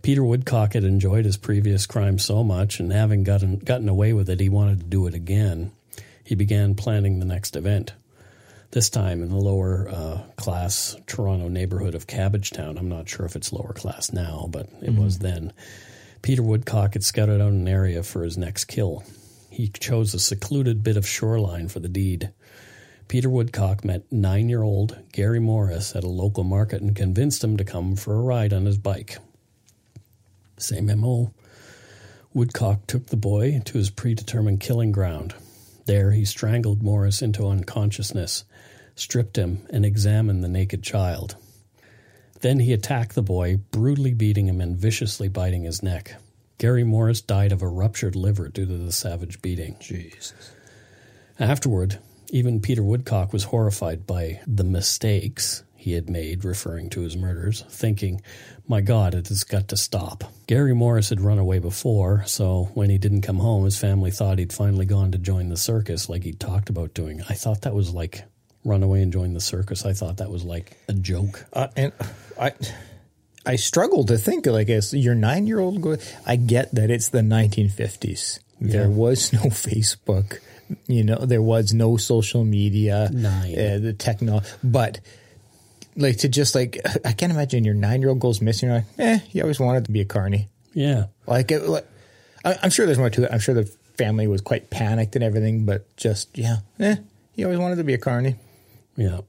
[0.00, 4.30] Peter Woodcock had enjoyed his previous crime so much, and having gotten gotten away with
[4.30, 5.72] it, he wanted to do it again.
[6.24, 7.92] He began planning the next event.
[8.70, 12.78] This time in the lower uh, class Toronto neighborhood of Cabbagetown.
[12.78, 15.52] I'm not sure if it's lower class now, but it was then.
[16.22, 19.04] Peter Woodcock had scouted out an area for his next kill.
[19.50, 22.30] He chose a secluded bit of shoreline for the deed.
[23.08, 27.56] Peter Woodcock met nine year old Gary Morris at a local market and convinced him
[27.56, 29.16] to come for a ride on his bike.
[30.58, 31.32] Same MO.
[32.34, 35.34] Woodcock took the boy to his predetermined killing ground.
[35.86, 38.44] There he strangled Morris into unconsciousness,
[39.00, 41.36] stripped him, and examined the naked child.
[42.40, 46.16] Then he attacked the boy, brutally beating him and viciously biting his neck.
[46.58, 49.76] Gary Morris died of a ruptured liver due to the savage beating.
[49.80, 50.52] Jesus.
[51.38, 51.98] Afterward,
[52.30, 57.62] even Peter Woodcock was horrified by the mistakes he had made referring to his murders,
[57.70, 58.20] thinking,
[58.66, 60.24] My God, it has got to stop.
[60.48, 64.38] Gary Morris had run away before, so when he didn't come home, his family thought
[64.38, 67.22] he'd finally gone to join the circus like he'd talked about doing.
[67.28, 68.24] I thought that was like
[68.64, 69.84] run away and join the circus.
[69.84, 71.44] I thought that was like a joke.
[71.52, 71.92] Uh, and
[72.40, 72.52] I,
[73.46, 75.80] I struggle to think like as your nine year old.
[75.80, 78.40] Go, I get that it's the 1950s.
[78.60, 80.40] There was no Facebook.
[80.86, 83.08] You know, there was no social media.
[83.12, 83.52] Nine.
[83.52, 85.00] Uh, the techno, but
[85.96, 88.68] like to just like I can't imagine your nine year old goes missing.
[88.68, 90.48] You're like, eh, he always wanted to be a carny.
[90.74, 91.06] Yeah.
[91.26, 91.86] Like, it, like
[92.44, 93.32] I, I'm sure there's more to it.
[93.32, 93.64] I'm sure the
[93.96, 96.96] family was quite panicked and everything, but just yeah, eh,
[97.32, 98.36] he always wanted to be a carny.
[98.98, 99.20] Yeah.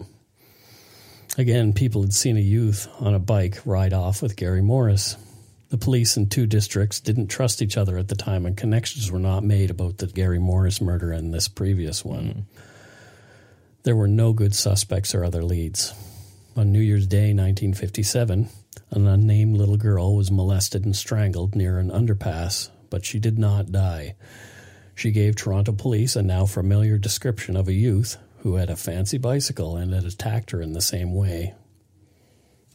[1.38, 5.16] Again, people had seen a youth on a bike ride off with Gary Morris.
[5.70, 9.20] The police in two districts didn't trust each other at the time, and connections were
[9.20, 12.24] not made about the Gary Morris murder and this previous one.
[12.24, 12.40] Mm-hmm.
[13.84, 15.94] There were no good suspects or other leads.
[16.58, 18.50] On New Year's Day, 1957,
[18.90, 23.72] an unnamed little girl was molested and strangled near an underpass, but she did not
[23.72, 24.16] die.
[24.96, 29.18] She gave Toronto police a now familiar description of a youth who had a fancy
[29.18, 31.54] bicycle and had attacked her in the same way.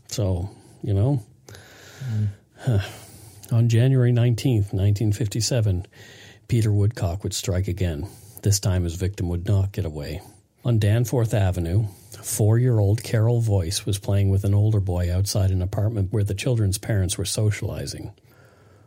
[0.09, 0.50] So,
[0.83, 1.22] you know,
[2.59, 2.79] Huh.
[3.53, 5.87] on January 19th, 1957,
[6.48, 8.09] Peter Woodcock would strike again.
[8.42, 10.20] This time his victim would not get away.
[10.64, 11.87] On Danforth Avenue,
[12.22, 16.24] four year old Carol Voice was playing with an older boy outside an apartment where
[16.24, 18.12] the children's parents were socializing.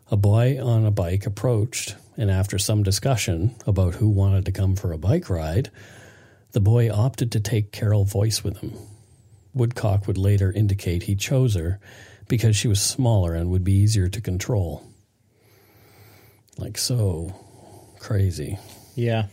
[0.10, 4.76] A boy on a bike approached, and after some discussion about who wanted to come
[4.76, 5.70] for a bike ride,
[6.52, 8.74] the boy opted to take Carol Voice with him.
[9.54, 11.80] Woodcock would later indicate he chose her
[12.28, 14.84] because she was smaller and would be easier to control.
[16.58, 17.36] Like so
[18.00, 18.58] crazy.
[18.96, 19.28] Yeah.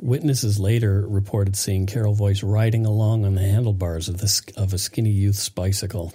[0.00, 4.78] Witnesses later reported seeing Carol Voice riding along on the handlebars of, the, of a
[4.78, 6.12] skinny youth's bicycle.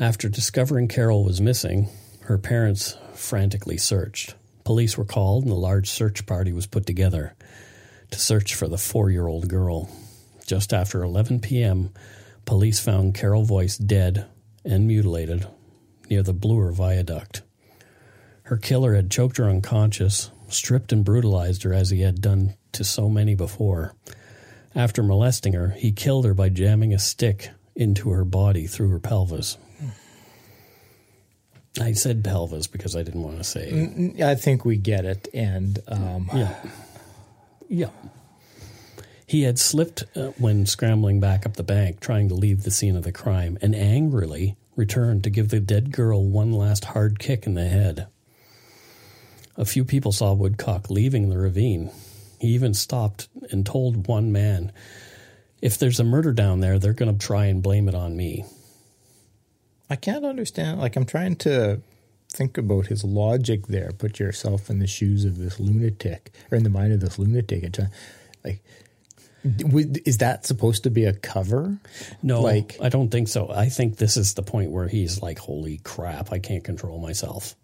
[0.00, 1.88] After discovering Carol was missing,
[2.22, 4.34] her parents frantically searched.
[4.64, 7.34] Police were called and a large search party was put together
[8.12, 9.90] to search for the four year old girl.
[10.46, 11.90] Just after 11 p.m.,
[12.44, 14.26] police found Carol Voice dead
[14.64, 15.46] and mutilated
[16.08, 17.42] near the Bloor Viaduct.
[18.44, 22.84] Her killer had choked her unconscious, stripped and brutalized her as he had done to
[22.84, 23.94] so many before.
[24.74, 28.98] After molesting her, he killed her by jamming a stick into her body through her
[28.98, 29.56] pelvis.
[31.80, 34.12] I said pelvis because I didn't want to say.
[34.22, 35.28] I think we get it.
[35.32, 36.54] And um, Yeah.
[37.72, 37.88] Yeah.
[39.26, 42.96] He had slipped uh, when scrambling back up the bank, trying to leave the scene
[42.96, 47.46] of the crime, and angrily returned to give the dead girl one last hard kick
[47.46, 48.08] in the head.
[49.56, 51.90] A few people saw Woodcock leaving the ravine.
[52.38, 54.70] He even stopped and told one man,
[55.62, 58.44] If there's a murder down there, they're going to try and blame it on me.
[59.88, 60.78] I can't understand.
[60.78, 61.80] Like, I'm trying to
[62.32, 63.92] think about his logic there.
[63.96, 67.62] Put yourself in the shoes of this lunatic, or in the mind of this lunatic,
[67.62, 67.90] and
[68.44, 68.62] like,
[70.06, 71.78] is that supposed to be a cover?
[72.22, 73.50] No, Like- I don't think so.
[73.50, 77.56] I think this is the point where he's like, Holy crap, I can't control myself.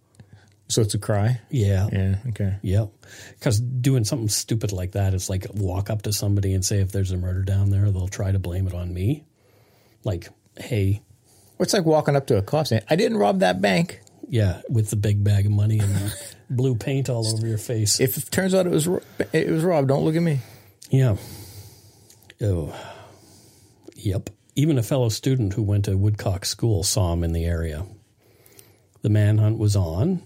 [0.70, 1.40] So it's a cry.
[1.50, 1.88] Yeah.
[1.92, 2.16] Yeah.
[2.28, 2.56] Okay.
[2.62, 2.90] Yep.
[3.38, 6.92] Because doing something stupid like that is like walk up to somebody and say, if
[6.92, 9.24] there's a murder down there, they'll try to blame it on me.
[10.04, 11.00] Like, hey,
[11.60, 14.90] It's like walking up to a cop saying, "I didn't rob that bank." Yeah, with
[14.90, 16.12] the big bag of money and
[16.50, 17.98] blue paint all over your face.
[17.98, 18.86] If it turns out it was
[19.32, 20.40] it was robbed, don't look at me.
[20.90, 21.16] yeah.
[22.42, 22.74] Oh.
[23.96, 24.30] Yep.
[24.54, 27.84] Even a fellow student who went to Woodcock School saw him in the area.
[29.02, 30.22] The manhunt was on.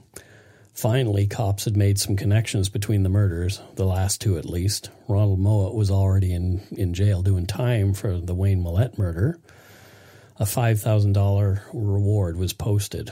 [0.75, 4.91] Finally, cops had made some connections between the murders, the last two at least.
[5.09, 9.39] Ronald Mowat was already in, in jail doing time for the Wayne Mallette murder.
[10.39, 13.11] A $5,000 reward was posted.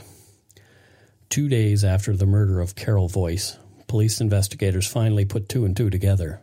[1.31, 5.89] Two days after the murder of Carol Voice, police investigators finally put two and two
[5.89, 6.41] together.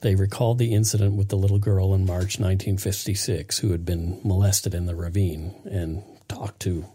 [0.00, 4.74] They recalled the incident with the little girl in March 1956 who had been molested
[4.74, 6.86] in the ravine and talked to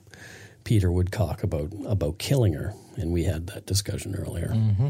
[0.65, 4.49] Peter Woodcock about about killing her, and we had that discussion earlier.
[4.49, 4.89] Mm-hmm.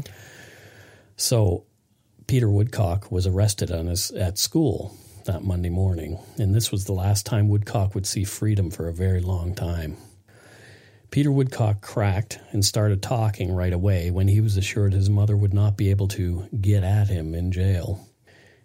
[1.16, 1.64] So
[2.26, 6.92] Peter Woodcock was arrested on his, at school that Monday morning, and this was the
[6.92, 9.96] last time Woodcock would see freedom for a very long time.
[11.14, 15.54] Peter Woodcock cracked and started talking right away when he was assured his mother would
[15.54, 18.04] not be able to get at him in jail.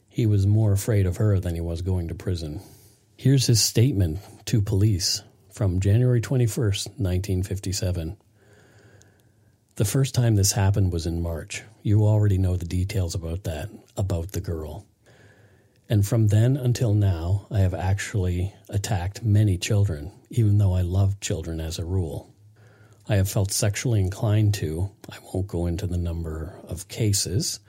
[0.07, 2.59] He was more afraid of her than he was going to prison.
[3.15, 5.21] Here's his statement to police
[5.53, 8.17] from January 21st, 1957.
[9.75, 11.61] The first time this happened was in March.
[11.83, 14.87] You already know the details about that, about the girl.
[15.87, 21.19] And from then until now, I have actually attacked many children, even though I love
[21.19, 22.28] children as a rule.
[23.11, 27.59] I have felt sexually inclined to, I won't go into the number of cases,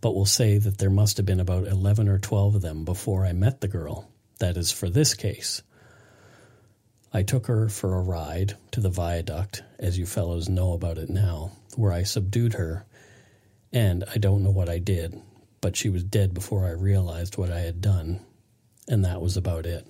[0.00, 3.26] but will say that there must have been about 11 or 12 of them before
[3.26, 4.08] I met the girl.
[4.38, 5.62] That is for this case.
[7.12, 11.10] I took her for a ride to the viaduct, as you fellows know about it
[11.10, 12.86] now, where I subdued her,
[13.72, 15.20] and I don't know what I did,
[15.60, 18.20] but she was dead before I realized what I had done,
[18.86, 19.84] and that was about it.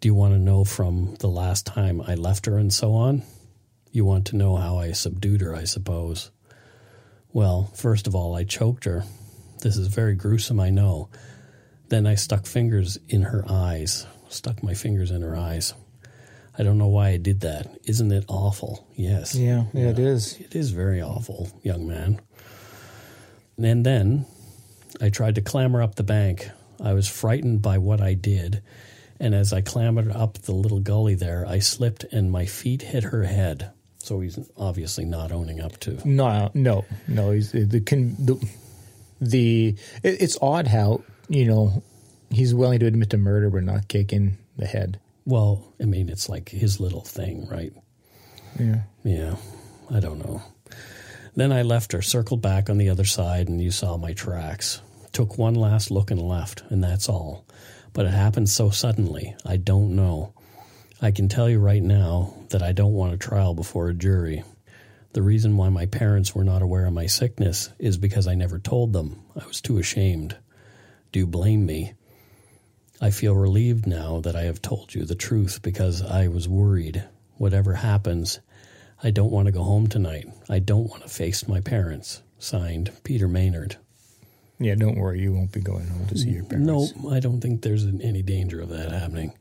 [0.00, 3.22] Do you want to know from the last time I left her and so on?
[3.96, 6.30] You want to know how I subdued her, I suppose.
[7.32, 9.04] Well, first of all, I choked her.
[9.62, 11.08] This is very gruesome, I know.
[11.88, 15.72] Then I stuck fingers in her eyes, stuck my fingers in her eyes.
[16.58, 17.74] I don't know why I did that.
[17.84, 18.86] Isn't it awful?
[18.96, 19.34] Yes.
[19.34, 20.38] Yeah, yeah, it is.
[20.40, 22.20] It is very awful, young man.
[23.56, 24.26] And then
[25.00, 26.50] I tried to clamber up the bank.
[26.84, 28.62] I was frightened by what I did,
[29.18, 33.04] and as I clambered up the little gully there, I slipped and my feet hit
[33.04, 33.72] her head.
[34.06, 35.98] So he's obviously not owning up to.
[36.08, 37.32] No, no, no.
[37.32, 38.48] He's the con, the,
[39.20, 41.82] the it, it's odd how you know
[42.30, 45.00] he's willing to admit to murder but not kicking the head.
[45.24, 47.72] Well, I mean, it's like his little thing, right?
[48.60, 48.82] Yeah.
[49.02, 49.34] Yeah,
[49.92, 50.40] I don't know.
[51.34, 54.80] Then I left her, circled back on the other side, and you saw my tracks.
[55.12, 57.44] Took one last look and left, and that's all.
[57.92, 60.32] But it happened so suddenly, I don't know.
[61.00, 64.42] I can tell you right now that I don't want a trial before a jury.
[65.12, 68.58] The reason why my parents were not aware of my sickness is because I never
[68.58, 69.22] told them.
[69.38, 70.36] I was too ashamed.
[71.12, 71.94] Do you blame me?
[73.00, 77.04] I feel relieved now that I have told you the truth because I was worried.
[77.36, 78.40] Whatever happens,
[79.02, 80.28] I don't want to go home tonight.
[80.48, 82.22] I don't want to face my parents.
[82.38, 83.76] Signed, Peter Maynard.
[84.58, 85.20] Yeah, don't worry.
[85.20, 86.94] You won't be going home to see your parents.
[86.96, 89.34] No, I don't think there's any danger of that happening.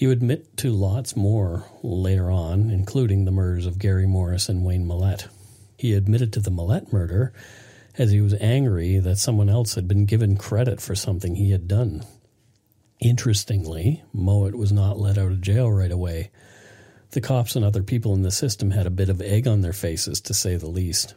[0.00, 4.64] He would admit to lots more later on, including the murders of Gary Morris and
[4.64, 5.28] Wayne Mallette.
[5.76, 7.34] He admitted to the Mallette murder
[7.98, 11.68] as he was angry that someone else had been given credit for something he had
[11.68, 12.02] done.
[12.98, 16.30] Interestingly, Mowat was not let out of jail right away.
[17.10, 19.74] The cops and other people in the system had a bit of egg on their
[19.74, 21.14] faces, to say the least.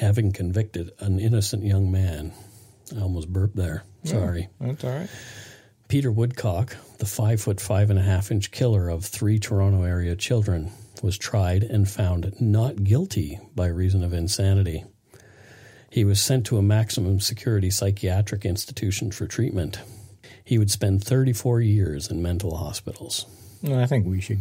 [0.00, 2.32] Having convicted an innocent young man.
[2.96, 3.84] I almost burped there.
[4.04, 4.48] Sorry.
[4.62, 5.10] That's all right.
[5.94, 10.16] Peter Woodcock, the five foot five and a half inch killer of three Toronto area
[10.16, 10.72] children,
[11.04, 14.82] was tried and found not guilty by reason of insanity.
[15.90, 19.78] He was sent to a maximum security psychiatric institution for treatment.
[20.42, 23.26] He would spend 34 years in mental hospitals.
[23.62, 24.40] No, I think we should.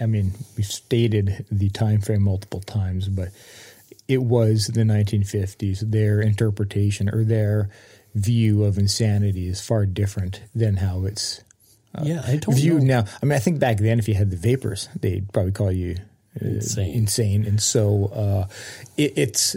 [0.00, 3.30] I mean, we've stated the time frame multiple times, but
[4.06, 5.80] it was the 1950s.
[5.80, 7.68] Their interpretation or their
[8.14, 11.42] view of insanity is far different than how it's
[12.02, 13.02] yeah, I don't viewed know.
[13.02, 13.04] now.
[13.22, 15.96] I mean, I think back then, if you had the vapors, they'd probably call you
[16.40, 16.94] uh, Insane.
[16.94, 17.44] insane.
[17.44, 18.46] And so uh,
[18.96, 19.56] it, it's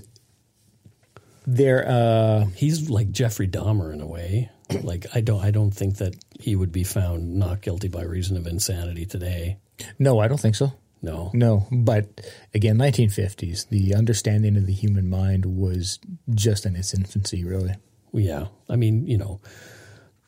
[1.48, 1.88] there.
[1.88, 4.50] Uh, He's like Jeffrey Dahmer in a way.
[4.82, 8.36] Like I don't I don't think that he would be found not guilty by reason
[8.36, 9.58] of insanity today.
[10.00, 10.74] no, I don't think so.
[11.04, 11.30] No.
[11.36, 12.20] No, but
[12.54, 16.00] again, 1950s, the understanding of the human mind was
[16.34, 17.76] just in its infancy, really.
[18.16, 18.48] Yeah.
[18.70, 19.40] I mean, you know,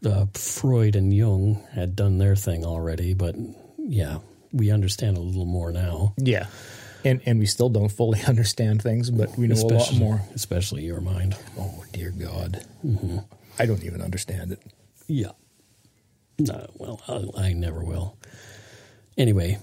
[0.05, 3.35] uh, Freud and Jung had done their thing already, but
[3.77, 4.19] yeah,
[4.51, 6.13] we understand a little more now.
[6.17, 6.47] Yeah.
[7.05, 10.21] And and we still don't fully understand things, but we know a lot especially, more.
[10.35, 11.35] Especially your mind.
[11.57, 12.63] Oh, dear God.
[12.85, 13.19] Mm-hmm.
[13.59, 14.61] I don't even understand it.
[15.07, 15.31] Yeah.
[16.39, 18.17] No, well, I, I never will.
[19.17, 19.57] Anyway,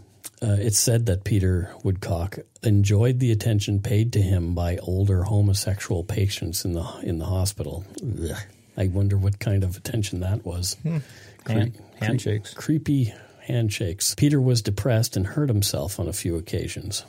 [0.44, 6.04] uh, it's said that Peter Woodcock enjoyed the attention paid to him by older homosexual
[6.04, 7.84] patients in the in the hospital.
[8.22, 8.36] Ugh.
[8.76, 10.76] I wonder what kind of attention that was.
[10.84, 11.02] Hand-
[11.44, 12.52] Cre- handshakes.
[12.54, 14.14] creepy handshakes.
[14.16, 17.04] Peter was depressed and hurt himself on a few occasions.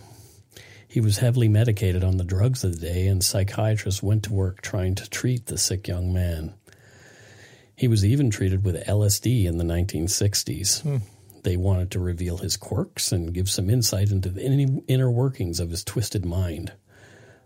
[0.88, 4.62] He was heavily medicated on the drugs of the day, and psychiatrists went to work
[4.62, 6.54] trying to treat the sick young man.
[7.76, 11.02] He was even treated with LSD in the 1960s.
[11.46, 15.70] They wanted to reveal his quirks and give some insight into the inner workings of
[15.70, 16.74] his twisted mind.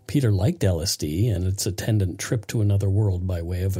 [0.06, 3.76] Peter liked LSD and its attendant trip to another world by way of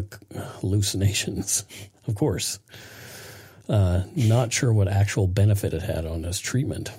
[0.60, 1.64] hallucinations,
[2.06, 2.58] of course.
[3.66, 6.90] Uh, not sure what actual benefit it had on his treatment.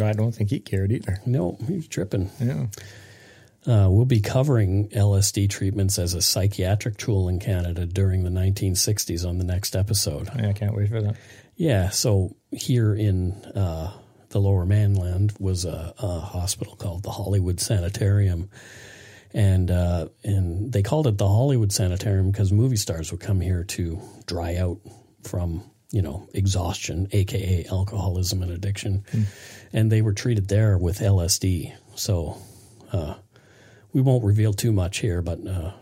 [0.00, 1.20] I don't think he cared either.
[1.26, 2.30] No, he was tripping.
[2.38, 2.66] Yeah.
[3.66, 9.28] Uh, we'll be covering LSD treatments as a psychiatric tool in Canada during the 1960s
[9.28, 10.30] on the next episode.
[10.38, 11.16] Yeah, I can't wait for that.
[11.56, 13.92] Yeah, so here in uh,
[14.28, 18.50] the Lower Mainland was a, a, hospital called the Hollywood Sanitarium,
[19.32, 23.64] and uh, and they called it the Hollywood Sanitarium because movie stars would come here
[23.64, 24.78] to dry out
[25.22, 29.24] from you know exhaustion, aka alcoholism and addiction, mm.
[29.72, 31.72] and they were treated there with LSD.
[31.94, 32.36] So
[32.92, 33.14] uh,
[33.94, 35.72] we won't reveal too much here, but uh,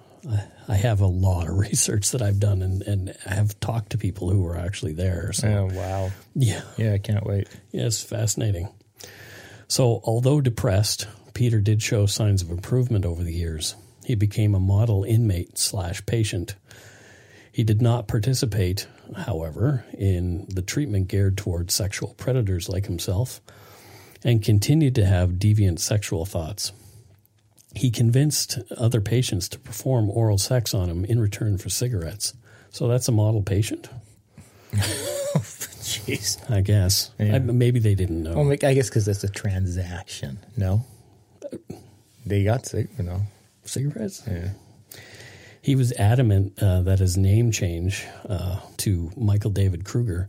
[0.68, 3.98] I have a lot of research that I've done and, and I have talked to
[3.98, 5.32] people who were actually there.
[5.32, 6.10] So, oh, wow.
[6.34, 6.62] Yeah.
[6.76, 7.48] Yeah, I can't wait.
[7.72, 8.68] Yeah, it's fascinating.
[9.68, 13.76] So, although depressed, Peter did show signs of improvement over the years.
[14.04, 16.54] He became a model inmate slash patient.
[17.50, 23.40] He did not participate, however, in the treatment geared towards sexual predators like himself
[24.22, 26.72] and continued to have deviant sexual thoughts.
[27.74, 32.34] He convinced other patients to perform oral sex on him in return for cigarettes.
[32.70, 33.88] So that's a model patient.
[34.74, 36.50] Jeez.
[36.50, 37.10] I guess.
[37.18, 37.36] Yeah.
[37.36, 38.34] I, maybe they didn't know.
[38.34, 40.38] Well, I guess because it's a transaction.
[40.56, 40.84] No?
[42.24, 43.22] They got sick, you know.
[43.64, 44.22] Cigarettes?
[44.26, 44.50] Yeah.
[45.60, 50.28] He was adamant uh, that his name change uh, to Michael David Krueger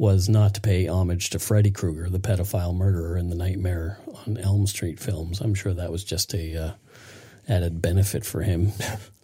[0.00, 4.38] was not to pay homage to Freddy Krueger, the pedophile murderer in the Nightmare on
[4.38, 5.42] Elm Street films.
[5.42, 6.72] I'm sure that was just a uh,
[7.46, 8.72] added benefit for him.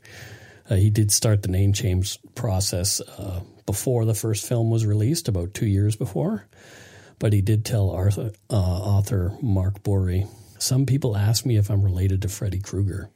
[0.71, 5.29] uh, he did start the name change process uh, before the first film was released,
[5.29, 6.47] about two years before.
[7.19, 11.83] But he did tell Arthur, uh, author Mark Bourrie, "Some people ask me if I'm
[11.83, 13.09] related to Freddy Krueger.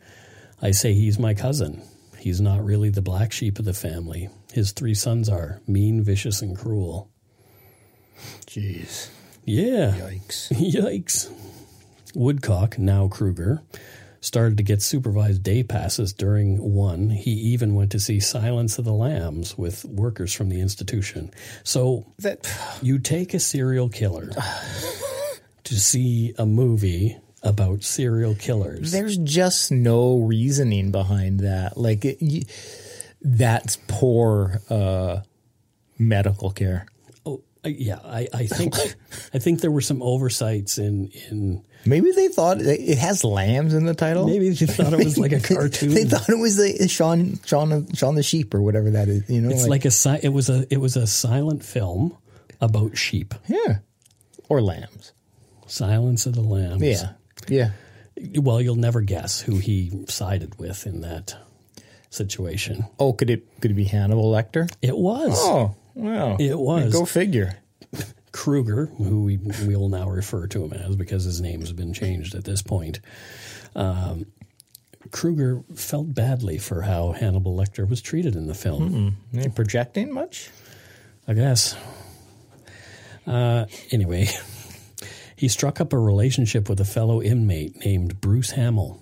[0.63, 1.83] I say he's my cousin."
[2.19, 4.31] He's not really the black sheep of the family.
[4.53, 7.11] His three sons are mean, vicious, and cruel.
[8.47, 9.09] Jeez.
[9.45, 9.93] Yeah.
[9.93, 10.51] Yikes.
[10.53, 11.31] Yikes.
[12.15, 13.63] Woodcock, now Krueger,
[14.21, 17.11] started to get supervised day passes during one.
[17.11, 21.31] He even went to see Silence of the Lambs with workers from the institution.
[21.63, 22.47] So That
[22.83, 24.31] you take a serial killer
[25.65, 28.93] to see a movie about serial killers.
[28.93, 31.79] there's just no reasoning behind that.
[31.79, 32.47] Like it,
[33.23, 35.21] that's poor uh,
[35.99, 36.87] medical care.
[37.65, 38.75] Yeah, I, I think
[39.35, 43.87] I think there were some oversights in in Maybe they thought it has lambs in
[43.87, 44.27] the title.
[44.27, 45.95] maybe they thought it was like a cartoon.
[45.95, 49.29] they thought it was the Shaun Shaun Shaun the sheep or whatever that is.
[49.31, 52.17] You know, it's like, a it was a it was a silent film
[52.61, 53.35] about sheep.
[53.47, 53.79] yeah,
[54.49, 55.13] or lambs.
[55.67, 56.83] Silence of the Lambs.
[56.83, 57.13] Yeah,
[57.49, 57.71] yeah.
[58.41, 61.37] Well, you'll never guess who he sided with in that
[62.11, 62.85] situation.
[62.99, 64.71] Oh, could it could it be Hannibal Lecter?
[64.83, 66.37] It was Oh, wow.
[66.39, 66.93] It was.
[66.93, 67.59] Go figure.
[68.33, 71.93] Krueger, who we we will now refer to him as because his name has been
[71.93, 73.01] changed at this point.
[73.75, 74.27] Um,
[75.11, 79.17] Krueger felt badly for how Hannibal Lecter was treated in the film.
[79.33, 80.51] You projecting much?
[81.27, 81.77] I guess.
[83.27, 84.29] Uh, anyway,
[85.37, 89.01] he struck up a relationship with a fellow inmate named Bruce Hamill.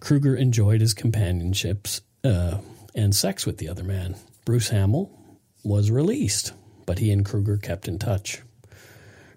[0.00, 2.58] Krueger enjoyed his companionships uh,
[2.94, 4.16] and sex with the other man.
[4.44, 5.10] Bruce Hamill
[5.62, 6.52] was released,
[6.86, 8.42] but he and Krueger kept in touch.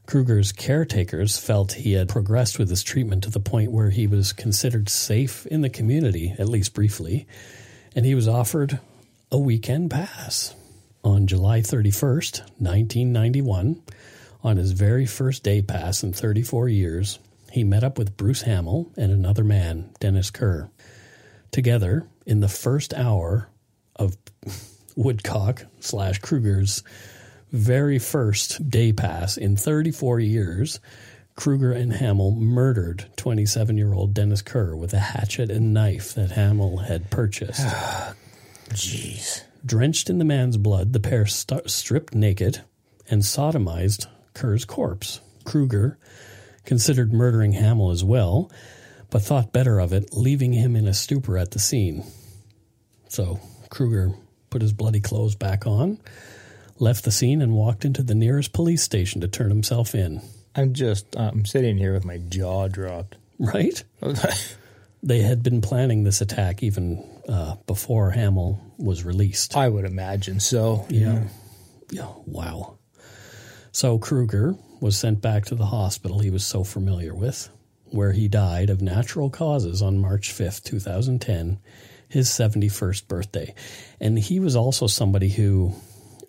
[0.06, 4.34] Krueger's caretakers felt he had progressed with his treatment to the point where he was
[4.34, 7.28] considered safe in the community, at least briefly,
[7.96, 8.80] and he was offered
[9.32, 10.54] a weekend pass.
[11.04, 13.82] On July 31st, 1991,
[14.44, 17.20] on his very first day pass in 34 years,
[17.52, 20.70] he met up with Bruce Hamill and another man, Dennis Kerr.
[21.52, 23.50] Together, in the first hour
[23.96, 24.16] of
[24.96, 26.84] Woodcock slash Krueger's
[27.52, 30.80] very first day pass in 34 years,
[31.36, 36.32] Krueger and Hamill murdered 27 year old Dennis Kerr with a hatchet and knife that
[36.32, 37.66] Hamill had purchased.
[38.70, 39.44] Jeez.
[39.66, 42.62] Drenched in the man's blood, the pair st- stripped naked
[43.10, 45.20] and sodomized Kerr's corpse.
[45.44, 45.98] Krueger
[46.66, 48.52] considered murdering Hamill as well,
[49.10, 52.04] but thought better of it, leaving him in a stupor at the scene.
[53.08, 53.40] So
[53.70, 54.14] Krueger
[54.52, 55.98] put his bloody clothes back on,
[56.78, 60.22] left the scene, and walked into the nearest police station to turn himself in.
[60.54, 63.16] I'm just I'm sitting here with my jaw dropped.
[63.40, 63.84] right?
[65.04, 69.58] They had been planning this attack even uh, before Hamill was released.
[69.58, 70.86] I would imagine so.
[70.90, 71.24] Yeah.
[71.90, 72.10] Yeah.
[72.28, 72.78] Wow.
[73.72, 77.50] So Krueger was sent back to the hospital he was so familiar with,
[77.86, 81.58] where he died of natural causes on March 5th, 2010,
[82.12, 83.54] his 71st birthday.
[84.00, 85.74] And he was also somebody who,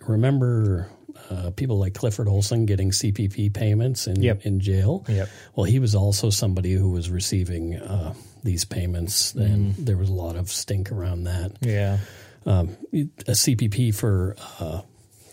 [0.06, 0.88] remember
[1.30, 4.42] uh, people like Clifford Olson getting CPP payments in, Yep.
[4.46, 5.04] in jail?
[5.08, 5.28] Yep.
[5.54, 10.12] Well, he was also somebody who was receiving uh, these payments, and there was a
[10.14, 11.98] lot of stink around that Yeah.
[12.44, 14.82] um, a CPP for uh,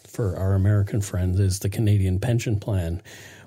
[0.08, 3.02] for our American friends is the Canadian Pension Plan,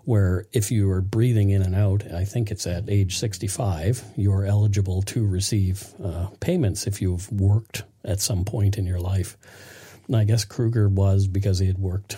[0.05, 4.45] where if you are breathing in and out, I think it's at age 65, you're
[4.45, 9.37] eligible to receive uh, payments if you've worked at some point in your life.
[10.09, 12.17] And I guess Krueger was because he had worked.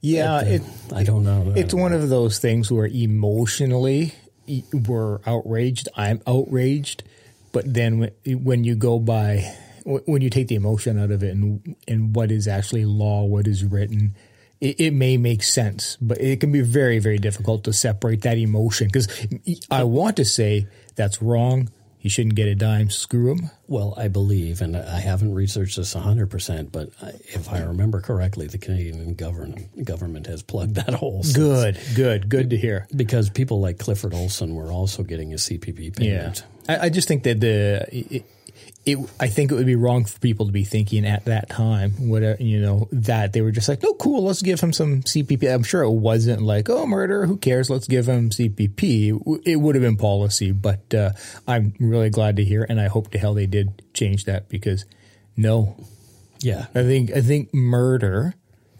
[0.00, 0.62] Yeah, it
[0.94, 1.52] I don't know.
[1.54, 4.14] it's one of those things where emotionally
[4.72, 5.88] we're outraged.
[5.94, 7.02] I'm outraged,
[7.52, 8.10] but then when,
[8.44, 9.54] when you go by
[9.84, 13.46] when you take the emotion out of it and and what is actually law, what
[13.46, 14.14] is written,
[14.60, 18.38] it, it may make sense, but it can be very very difficult to separate that
[18.38, 19.08] emotion because
[19.70, 21.70] I want to say that's wrong.
[22.00, 22.90] He shouldn't get a dime.
[22.90, 23.50] Screw him.
[23.66, 28.56] Well, I believe, and I haven't researched this 100%, but if I remember correctly, the
[28.56, 31.24] Canadian government, government has plugged that hole.
[31.34, 32.86] Good, good, good to hear.
[32.94, 36.44] Because people like Clifford Olson were also getting a CPP payment.
[36.68, 38.24] I, I just think that the it,
[38.92, 41.92] it, I think it would be wrong for people to be thinking at that time,
[42.08, 45.52] whatever you know, that they were just like, "No, cool, let's give him some CPP."
[45.52, 47.68] I'm sure it wasn't like, "Oh, murder, who cares?
[47.70, 51.10] Let's give him CPP." It would have been policy, but uh,
[51.46, 54.84] I'm really glad to hear, and I hope to hell they did change that because
[55.36, 55.76] no,
[56.40, 56.66] Yeah.
[56.74, 58.34] I think I think murder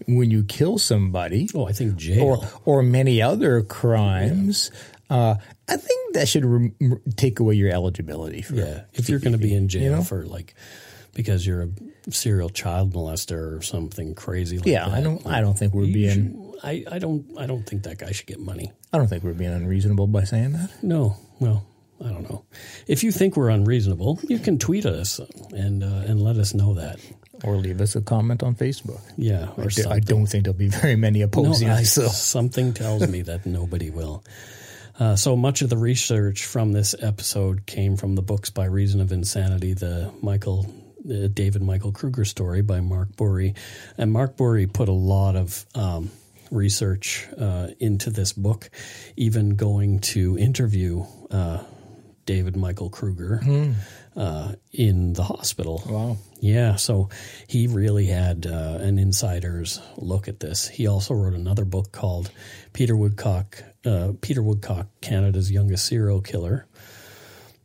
[0.06, 2.22] when you kill somebody Oh, I think jail.
[2.24, 4.70] or or many other crimes.
[5.10, 5.36] Uh,
[5.68, 8.82] I think that should rem- r- take away your eligibility for yeah.
[8.94, 10.02] If you're going to be in jail know?
[10.02, 10.54] for like,
[11.14, 11.68] because you're a
[12.10, 14.94] serial child molester or something crazy like Yeah, that.
[14.98, 15.26] I don't.
[15.26, 16.12] I don't think we're being.
[16.32, 17.24] should- I, I don't.
[17.38, 18.72] I don't think that guy should get money.
[18.92, 20.70] I don't think we're being unreasonable by saying that.
[20.82, 21.16] No.
[21.40, 21.64] Well,
[22.04, 22.44] I don't know.
[22.88, 25.20] If you think we're unreasonable, you can tweet us
[25.52, 26.98] and uh, and let us know that.
[27.44, 29.00] Or leave us a comment on Facebook.
[29.16, 29.50] Yeah.
[29.56, 30.00] Or I something.
[30.02, 31.92] don't think there'll be very many No, opposing I- us.
[31.94, 32.08] So.
[32.08, 34.24] something tells me that nobody will.
[34.98, 39.00] Uh, so much of the research from this episode came from the books by Reason
[39.00, 40.66] of Insanity, the Michael
[41.08, 43.56] uh, David Michael Krueger story by Mark Bourrie,
[43.96, 46.10] and Mark Bourrie put a lot of um,
[46.50, 48.70] research uh, into this book,
[49.16, 51.62] even going to interview uh,
[52.26, 53.40] David Michael Krueger
[54.16, 55.82] uh, in the hospital.
[55.86, 56.16] Wow.
[56.40, 57.08] Yeah, so
[57.48, 60.68] he really had uh, an insider's look at this.
[60.68, 62.30] He also wrote another book called
[62.72, 66.66] Peter Woodcock, uh, Peter Woodcock, Canada's Youngest Serial Killer.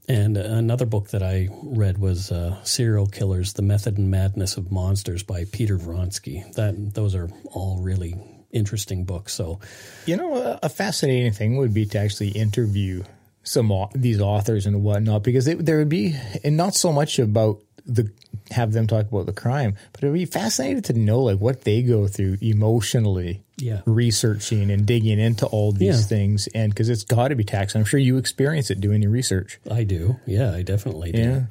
[0.07, 4.71] And another book that I read was uh, Serial Killers: The Method and Madness of
[4.71, 6.51] Monsters by Peter Vronsky.
[6.55, 8.15] That those are all really
[8.51, 9.33] interesting books.
[9.33, 9.59] So
[10.05, 13.03] You know, a, a fascinating thing would be to actually interview
[13.43, 17.59] some these authors and whatnot, because it, there would be, and not so much about
[17.85, 18.09] the
[18.51, 21.81] have them talk about the crime, but it'd be fascinating to know like what they
[21.81, 23.81] go through emotionally, Yeah.
[23.85, 26.07] researching and digging into all these Yeah.
[26.07, 27.79] things, and because it's got to be taxing.
[27.79, 29.59] I'm sure you experience it doing your research.
[29.69, 30.17] I do.
[30.25, 31.19] Yeah, I definitely do.
[31.19, 31.41] Yeah.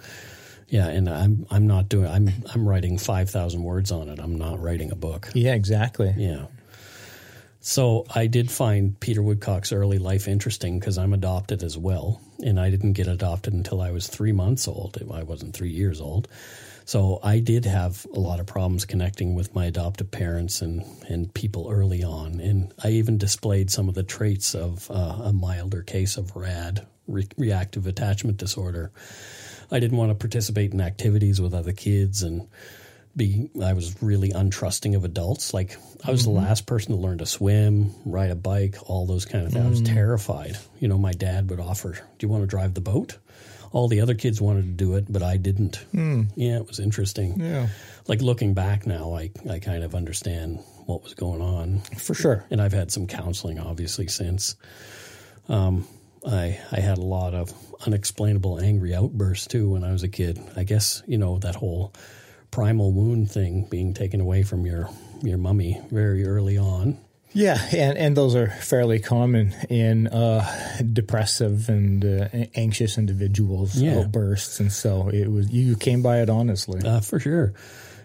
[0.69, 2.07] Yeah, and I'm I'm not doing.
[2.07, 4.19] I'm I'm writing five thousand words on it.
[4.19, 5.31] I'm not writing a book.
[5.35, 6.15] Yeah, exactly.
[6.17, 6.47] Yeah.
[7.65, 12.59] So I did find Peter Woodcock's early life interesting because I'm adopted as well, and
[12.59, 14.99] I didn't get adopted until I was three months old.
[15.13, 16.27] I wasn't three years old,
[16.85, 21.33] so I did have a lot of problems connecting with my adoptive parents and and
[21.33, 25.83] people early on, and I even displayed some of the traits of uh, a milder
[25.83, 28.91] case of RAD, re- reactive attachment disorder.
[29.71, 32.49] I didn't want to participate in activities with other kids and
[33.17, 35.53] be I was really untrusting of adults.
[35.53, 36.45] Like I was the mm-hmm.
[36.45, 39.65] last person to learn to swim, ride a bike, all those kind of things.
[39.65, 39.93] I was mm.
[39.93, 40.57] terrified.
[40.79, 43.19] You know, my dad would offer, "Do you want to drive the boat?"
[43.73, 45.77] All the other kids wanted to do it, but I didn't.
[45.93, 46.25] Hmm.
[46.37, 47.41] Yeah, it was interesting.
[47.41, 47.69] Yeah,
[48.07, 51.81] Like looking back now, I I kind of understand what was going on.
[51.99, 52.45] for sure.
[52.51, 54.57] And I've had some counseling obviously since.
[55.49, 55.87] Um,
[56.27, 57.53] I I had a lot of
[57.87, 60.41] unexplainable angry outbursts too when I was a kid.
[60.57, 61.93] I guess you know that whole
[62.53, 64.89] primal wound thing being taken away from your
[65.23, 66.99] your mummy very early on.
[67.35, 70.47] Yeah, and, and those are fairly common in uh,
[70.93, 74.01] depressive and uh, anxious individuals Yeah.
[74.01, 76.87] outbursts, and so it was you came by it honestly.
[76.87, 77.55] Uh, for sure.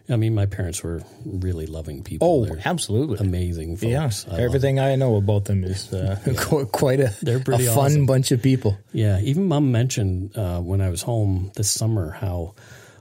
[0.09, 2.25] I mean, my parents were really loving people.
[2.25, 3.17] Oh, They're absolutely.
[3.19, 4.25] amazing folks.
[4.25, 7.71] Yeah, I everything I know about them is uh, qu- quite a, They're pretty a
[7.73, 8.05] fun awesome.
[8.05, 8.77] bunch of people.
[8.93, 12.55] Yeah, even mom mentioned uh, when I was home this summer how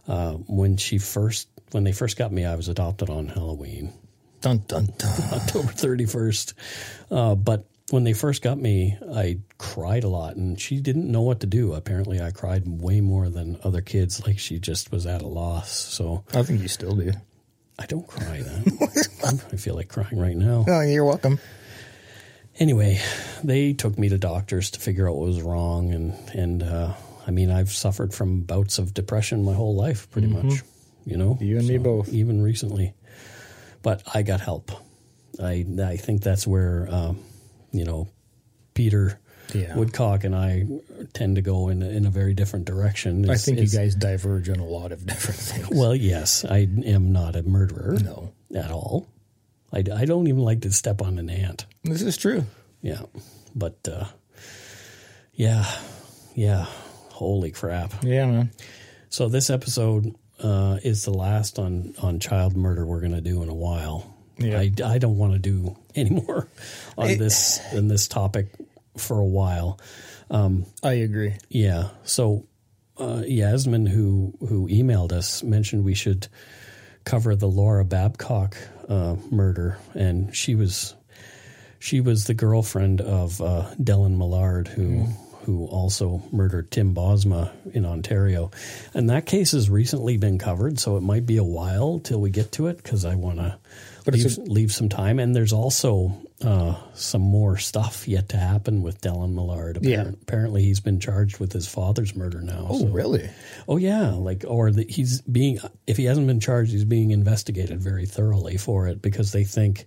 [0.09, 3.93] uh, when she first when they first got me, I was adopted on Halloween,
[4.41, 5.23] Dun dun dun.
[5.33, 6.55] October thirty first.
[7.11, 11.23] Uh, but when they first got me, I cried a lot, and she didn't know
[11.23, 11.73] what to do.
[11.75, 14.27] Apparently, I cried way more than other kids.
[14.27, 15.71] Like she just was at a loss.
[15.71, 17.13] So I think you still do.
[17.79, 18.79] I don't cry then.
[19.53, 20.65] I feel like crying right now.
[20.67, 21.39] Oh, you're welcome.
[22.59, 23.01] anyway,
[23.45, 26.95] they took me to doctors to figure out what was wrong, and and uh,
[27.27, 30.63] I mean, I've suffered from bouts of depression my whole life, pretty much.
[31.05, 31.45] You know, Mm-hmm.
[31.45, 32.09] You and me both.
[32.13, 32.95] Even recently,
[33.83, 34.71] but I got help.
[35.43, 37.19] I I think that's where um,
[37.73, 38.09] you know
[38.75, 39.19] Peter
[39.55, 39.77] Yeah.
[39.77, 40.67] Woodcock and I
[41.15, 43.29] tend to go in a, in a very different direction.
[43.31, 45.69] I think you guys diverge on a lot of different things.
[45.71, 47.97] Well, yes, I am not a murderer.
[48.03, 48.33] No.
[48.55, 49.07] at all.
[49.73, 51.67] I, I don't even like to step on an ant.
[51.85, 52.45] This is true.
[52.83, 53.03] Yeah.
[53.55, 54.07] But uh
[55.35, 55.65] yeah.
[56.35, 56.67] Yeah.
[57.17, 57.93] Holy crap.
[58.03, 58.51] Yeah, man.
[59.09, 63.43] So this episode uh is the last on on child murder we're going to do
[63.43, 64.15] in a while.
[64.39, 64.59] Yeah.
[64.61, 66.47] I I don't want to do any more
[66.99, 68.49] on It- this in this topic
[68.99, 69.81] for a while.
[70.31, 71.35] I agree.
[71.49, 71.89] Yeah.
[72.05, 72.47] So
[72.99, 76.29] uh, Yasmin, who who emailed us, mentioned we should
[77.05, 78.57] cover the Laura Babcock
[78.89, 80.95] uh, murder, and she was
[81.79, 85.07] she was the girlfriend of uh, Dellen Millard, who
[85.47, 88.51] who also murdered Tim Bosma in Ontario,
[88.93, 90.79] and that case has recently been covered.
[90.81, 93.57] So it might be a while till we get to it because I want to
[94.11, 95.19] leave, leave some time.
[95.21, 99.79] And there's also uh, some more stuff yet to happen with Dellen Millard.
[99.83, 100.09] Yeah.
[100.09, 102.67] Apparently, he's been charged with his father's murder now.
[102.69, 103.31] Oh, so- really?
[103.69, 107.81] Oh yeah, like or that he's being if he hasn't been charged, he's being investigated
[107.81, 109.87] very thoroughly for it because they think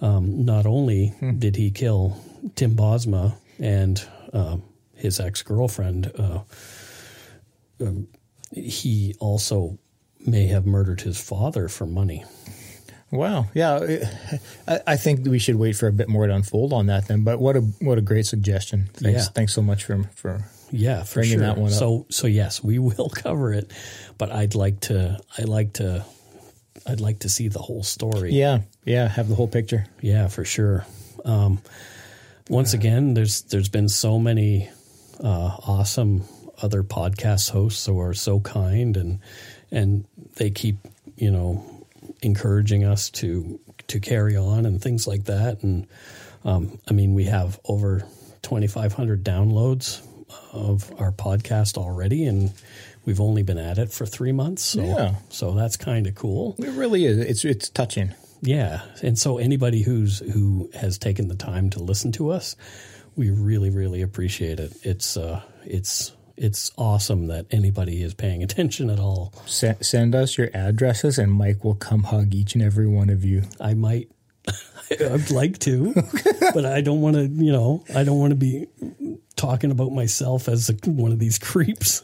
[0.00, 2.16] um, not only did he kill
[2.54, 4.00] Tim Bosma and
[4.32, 4.62] um,
[4.94, 6.40] his ex girlfriend, uh,
[7.80, 8.08] um,
[8.52, 9.78] he also
[10.26, 12.24] may have murdered his father for money.
[13.10, 13.46] Wow.
[13.54, 13.80] Yeah,
[14.66, 17.24] I, I think we should wait for a bit more to unfold on that then.
[17.24, 18.90] But what a what a great suggestion.
[18.92, 19.26] Thanks.
[19.26, 19.32] Yeah.
[19.32, 20.44] Thanks so much for for.
[20.70, 21.46] Yeah, for Bringing sure.
[21.46, 21.78] that one up.
[21.78, 23.72] So so yes, we will cover it,
[24.18, 26.04] but I'd like to I like to
[26.86, 28.32] I'd like to see the whole story.
[28.32, 29.08] Yeah, yeah.
[29.08, 29.86] Have the whole picture.
[30.02, 30.84] Yeah, for sure.
[31.24, 31.62] Um,
[32.48, 34.70] once again, there's there's been so many
[35.22, 36.24] uh, awesome
[36.62, 39.20] other podcast hosts who are so kind and
[39.70, 40.04] and
[40.36, 40.76] they keep
[41.16, 41.64] you know
[42.22, 45.62] encouraging us to to carry on and things like that.
[45.62, 45.86] And
[46.44, 48.00] um, I mean, we have over
[48.42, 50.00] 2,500 downloads
[50.52, 52.52] of our podcast already, and
[53.04, 54.62] we've only been at it for three months.
[54.62, 55.14] So Yeah.
[55.30, 56.54] so that's kind of cool.
[56.58, 57.18] It really is.
[57.18, 58.14] It's it's touching.
[58.40, 62.56] Yeah, and so anybody who's who has taken the time to listen to us,
[63.16, 64.72] we really really appreciate it.
[64.82, 69.34] It's uh it's it's awesome that anybody is paying attention at all.
[69.46, 73.24] Send, send us your addresses, and Mike will come hug each and every one of
[73.24, 73.42] you.
[73.60, 74.10] I might
[74.90, 75.94] I'd like to,
[76.54, 78.66] but I don't want to, you know, I don't want to be
[79.36, 82.02] talking about myself as a, one of these creeps.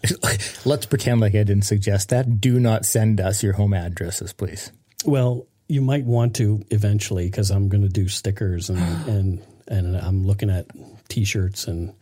[0.64, 2.40] Let's pretend like I didn't suggest that.
[2.40, 4.70] Do not send us your home addresses, please.
[5.04, 9.96] Well, you might want to eventually because I'm going to do stickers and and and
[9.96, 10.66] I'm looking at
[11.08, 11.94] T-shirts and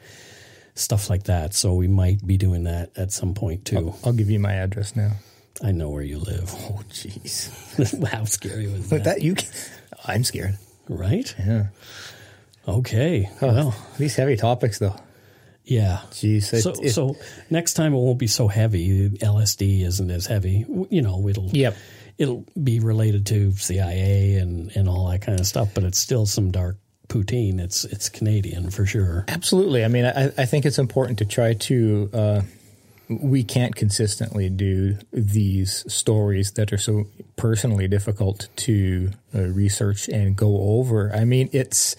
[0.74, 1.54] stuff like that.
[1.54, 3.94] So we might be doing that at some point too.
[4.04, 5.12] I'll give you my address now.
[5.62, 6.50] I know where you live.
[6.54, 7.50] Oh, jeez.
[8.08, 9.16] How scary was But that?
[9.16, 9.48] that you, can,
[10.06, 10.56] I'm scared.
[10.88, 11.32] Right?
[11.38, 11.66] Yeah.
[12.66, 13.28] Okay.
[13.40, 14.96] Well, These heavy topics, though.
[15.64, 16.00] yeah.
[16.10, 16.52] Jeez.
[16.52, 17.16] It, So, it- so
[17.50, 19.10] next time it won't be so heavy.
[19.10, 20.64] LSD isn't as heavy.
[20.90, 21.76] You know, it'll Yep.
[22.18, 26.26] It'll be related to CIA and and all that kind of stuff, but it's still
[26.26, 26.76] some dark
[27.08, 27.60] poutine.
[27.60, 29.24] It's it's Canadian for sure.
[29.28, 29.84] Absolutely.
[29.84, 32.10] I mean, I, I think it's important to try to.
[32.12, 32.42] Uh,
[33.08, 37.04] we can't consistently do these stories that are so
[37.36, 41.12] personally difficult to uh, research and go over.
[41.14, 41.96] I mean, it's.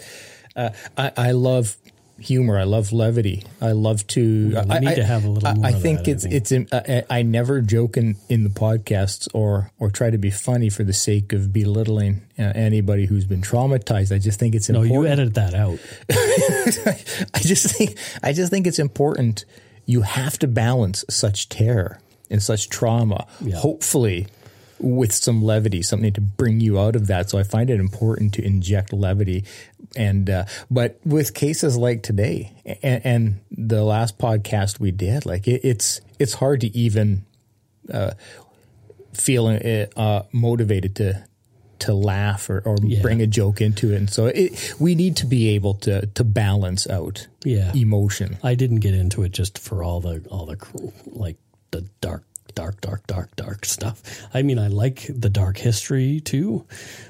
[0.55, 1.77] Uh, I, I love
[2.23, 2.57] humor.
[2.57, 3.43] I love levity.
[3.61, 4.55] I love to.
[4.69, 6.23] I, need I- to have a little I, more I of think that, I it's
[6.23, 6.33] think.
[6.33, 6.51] it's.
[6.51, 10.69] in- I, I never joke in, in the podcasts or or try to be funny
[10.69, 14.13] for the sake of belittling uh, anybody who's been traumatized.
[14.15, 14.93] I just think it's important.
[14.93, 15.79] No, you edit that out.
[17.33, 19.45] I just think I just think it's important.
[19.85, 21.99] You have to balance such terror
[22.29, 23.57] and such trauma, Yeah.
[23.57, 24.27] hopefully,
[24.79, 27.29] with some levity, something to bring you out of that.
[27.29, 29.43] So I find it important to inject levity,
[29.95, 32.51] and uh, but with cases like today
[32.81, 37.25] and, and the last podcast we did, like it, it's it's hard to even
[39.13, 41.23] feeling uh, motivated to
[41.79, 43.01] to laugh or, or Yeah.
[43.01, 43.97] bring a joke into it.
[43.97, 47.73] And so it, we need to be able to to balance out Yeah.
[47.75, 48.37] emotion.
[48.43, 50.57] I didn't get into it just for all the all the
[51.07, 51.37] like
[51.71, 52.23] the dark
[52.55, 54.01] dark dark dark dark stuff.
[54.33, 56.65] I mean, I like the dark history too.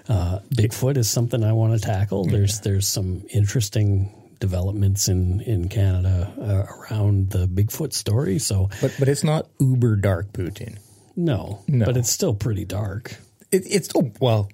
[0.08, 2.26] Uh, Bigfoot is something I want to tackle.
[2.26, 8.40] There's there's some interesting developments in in Canada uh, around the Bigfoot story.
[8.40, 10.78] So But but it's not uber dark poutine.
[11.16, 11.86] no, No.
[11.86, 13.16] but it's still pretty dark.
[13.52, 14.50] It, it's oh well.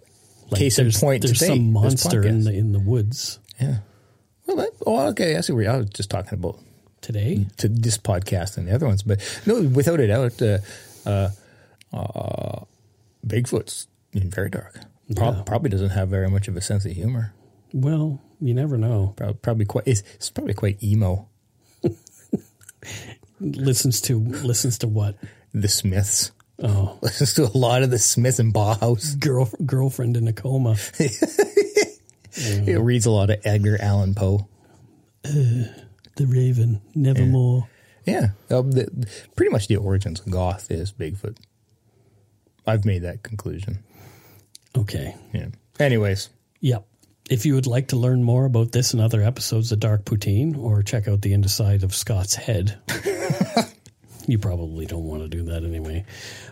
[0.52, 3.78] Like case in point, there's today, some monster in the in the woods yeah.
[4.48, 5.36] Well, that, oh, okay.
[5.38, 6.58] I see where you- I was just talking about
[7.02, 7.46] today.
[7.58, 10.58] to this podcast and the other ones, but no, without a doubt, uh,
[11.06, 11.30] uh,
[11.94, 12.64] uh,
[13.26, 14.80] Bigfoot's very dark.
[15.16, 15.44] Prob- Yeah.
[15.44, 17.34] Probably doesn't have very much of a sense of humor.
[17.74, 19.14] Well, you never know.
[19.16, 19.88] Prob- Probably quite.
[19.88, 21.28] It's, it's probably quite emo.
[23.42, 25.16] Listens to listens to what?
[25.54, 26.32] The Smiths
[26.62, 29.18] Oh, listens to a lot of the Smiths and Bauhaus.
[29.18, 30.76] girl girlfriend in a coma.
[32.42, 34.48] It reads a lot of Edgar Allan Poe.
[36.20, 37.68] The Raven, Nevermore.
[38.06, 39.08] Yeah, um, the,
[39.38, 41.38] pretty much the origins of goth is Bigfoot.
[42.68, 43.80] I've made that conclusion.
[44.78, 45.16] Okay.
[45.34, 45.48] Yeah.
[45.80, 46.86] Anyways, Yep.
[47.30, 50.58] If you would like to learn more about this and other episodes of Dark Poutine,
[50.58, 52.78] or check out the inside of Scott's head,
[54.28, 56.04] you probably don't want to do that anyway.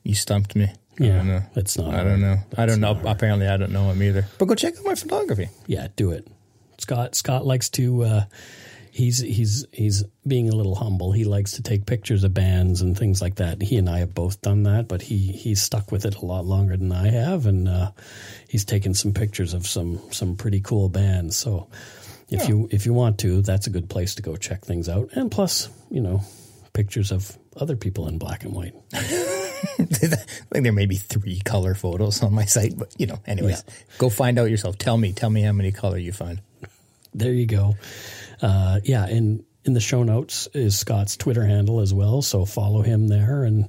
[0.02, 0.64] You stumped me.
[0.64, 1.42] I Yeah, don't know.
[1.56, 2.36] it's not I don't know.
[2.56, 2.98] I don't know.
[3.04, 4.26] Apparently, I don't know him either.
[4.38, 5.48] But go check out my photography.
[5.66, 6.26] Yeah, do it.
[6.78, 8.24] Scott Scott likes to uh
[8.90, 11.12] he's he's he's being a little humble.
[11.12, 13.62] He likes to take pictures of bands and things like that.
[13.62, 16.44] He and I have both done that, but he he's stuck with it a lot
[16.44, 17.92] longer than I have and uh
[18.48, 21.36] he's taken some pictures of some some pretty cool bands.
[21.36, 21.68] So
[22.28, 25.10] if you if you want to, that's a good place to go check things out.
[25.12, 26.22] And plus, you know,
[26.72, 28.74] pictures of other people in black and white.
[28.94, 33.64] I think there may be three color photos on my site, but you know, anyways,
[33.98, 34.78] go find out yourself.
[34.78, 36.40] Tell me, tell me how many color you find.
[37.12, 37.74] There you go.
[38.42, 42.22] Uh, yeah, and in the show notes is Scott's Twitter handle as well.
[42.22, 43.68] So follow him there and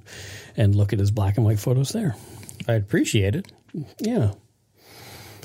[0.56, 2.16] and look at his black and white photos there.
[2.68, 3.52] I'd appreciate it.
[4.00, 4.34] Yeah.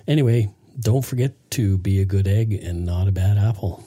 [0.07, 3.83] Anyway, don't forget to be a good egg and not a bad apple.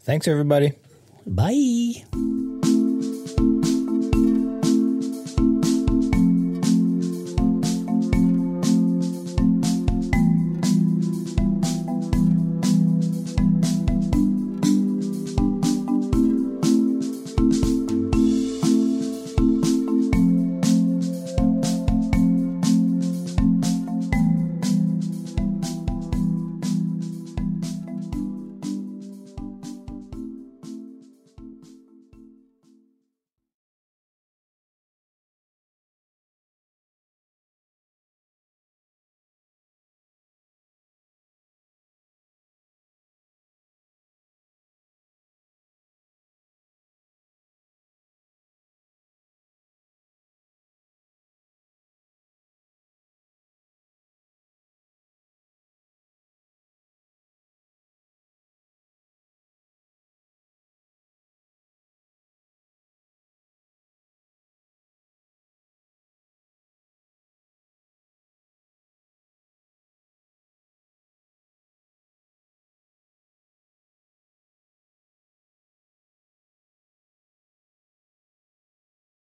[0.00, 0.72] Thanks, everybody.
[1.26, 2.57] Bye.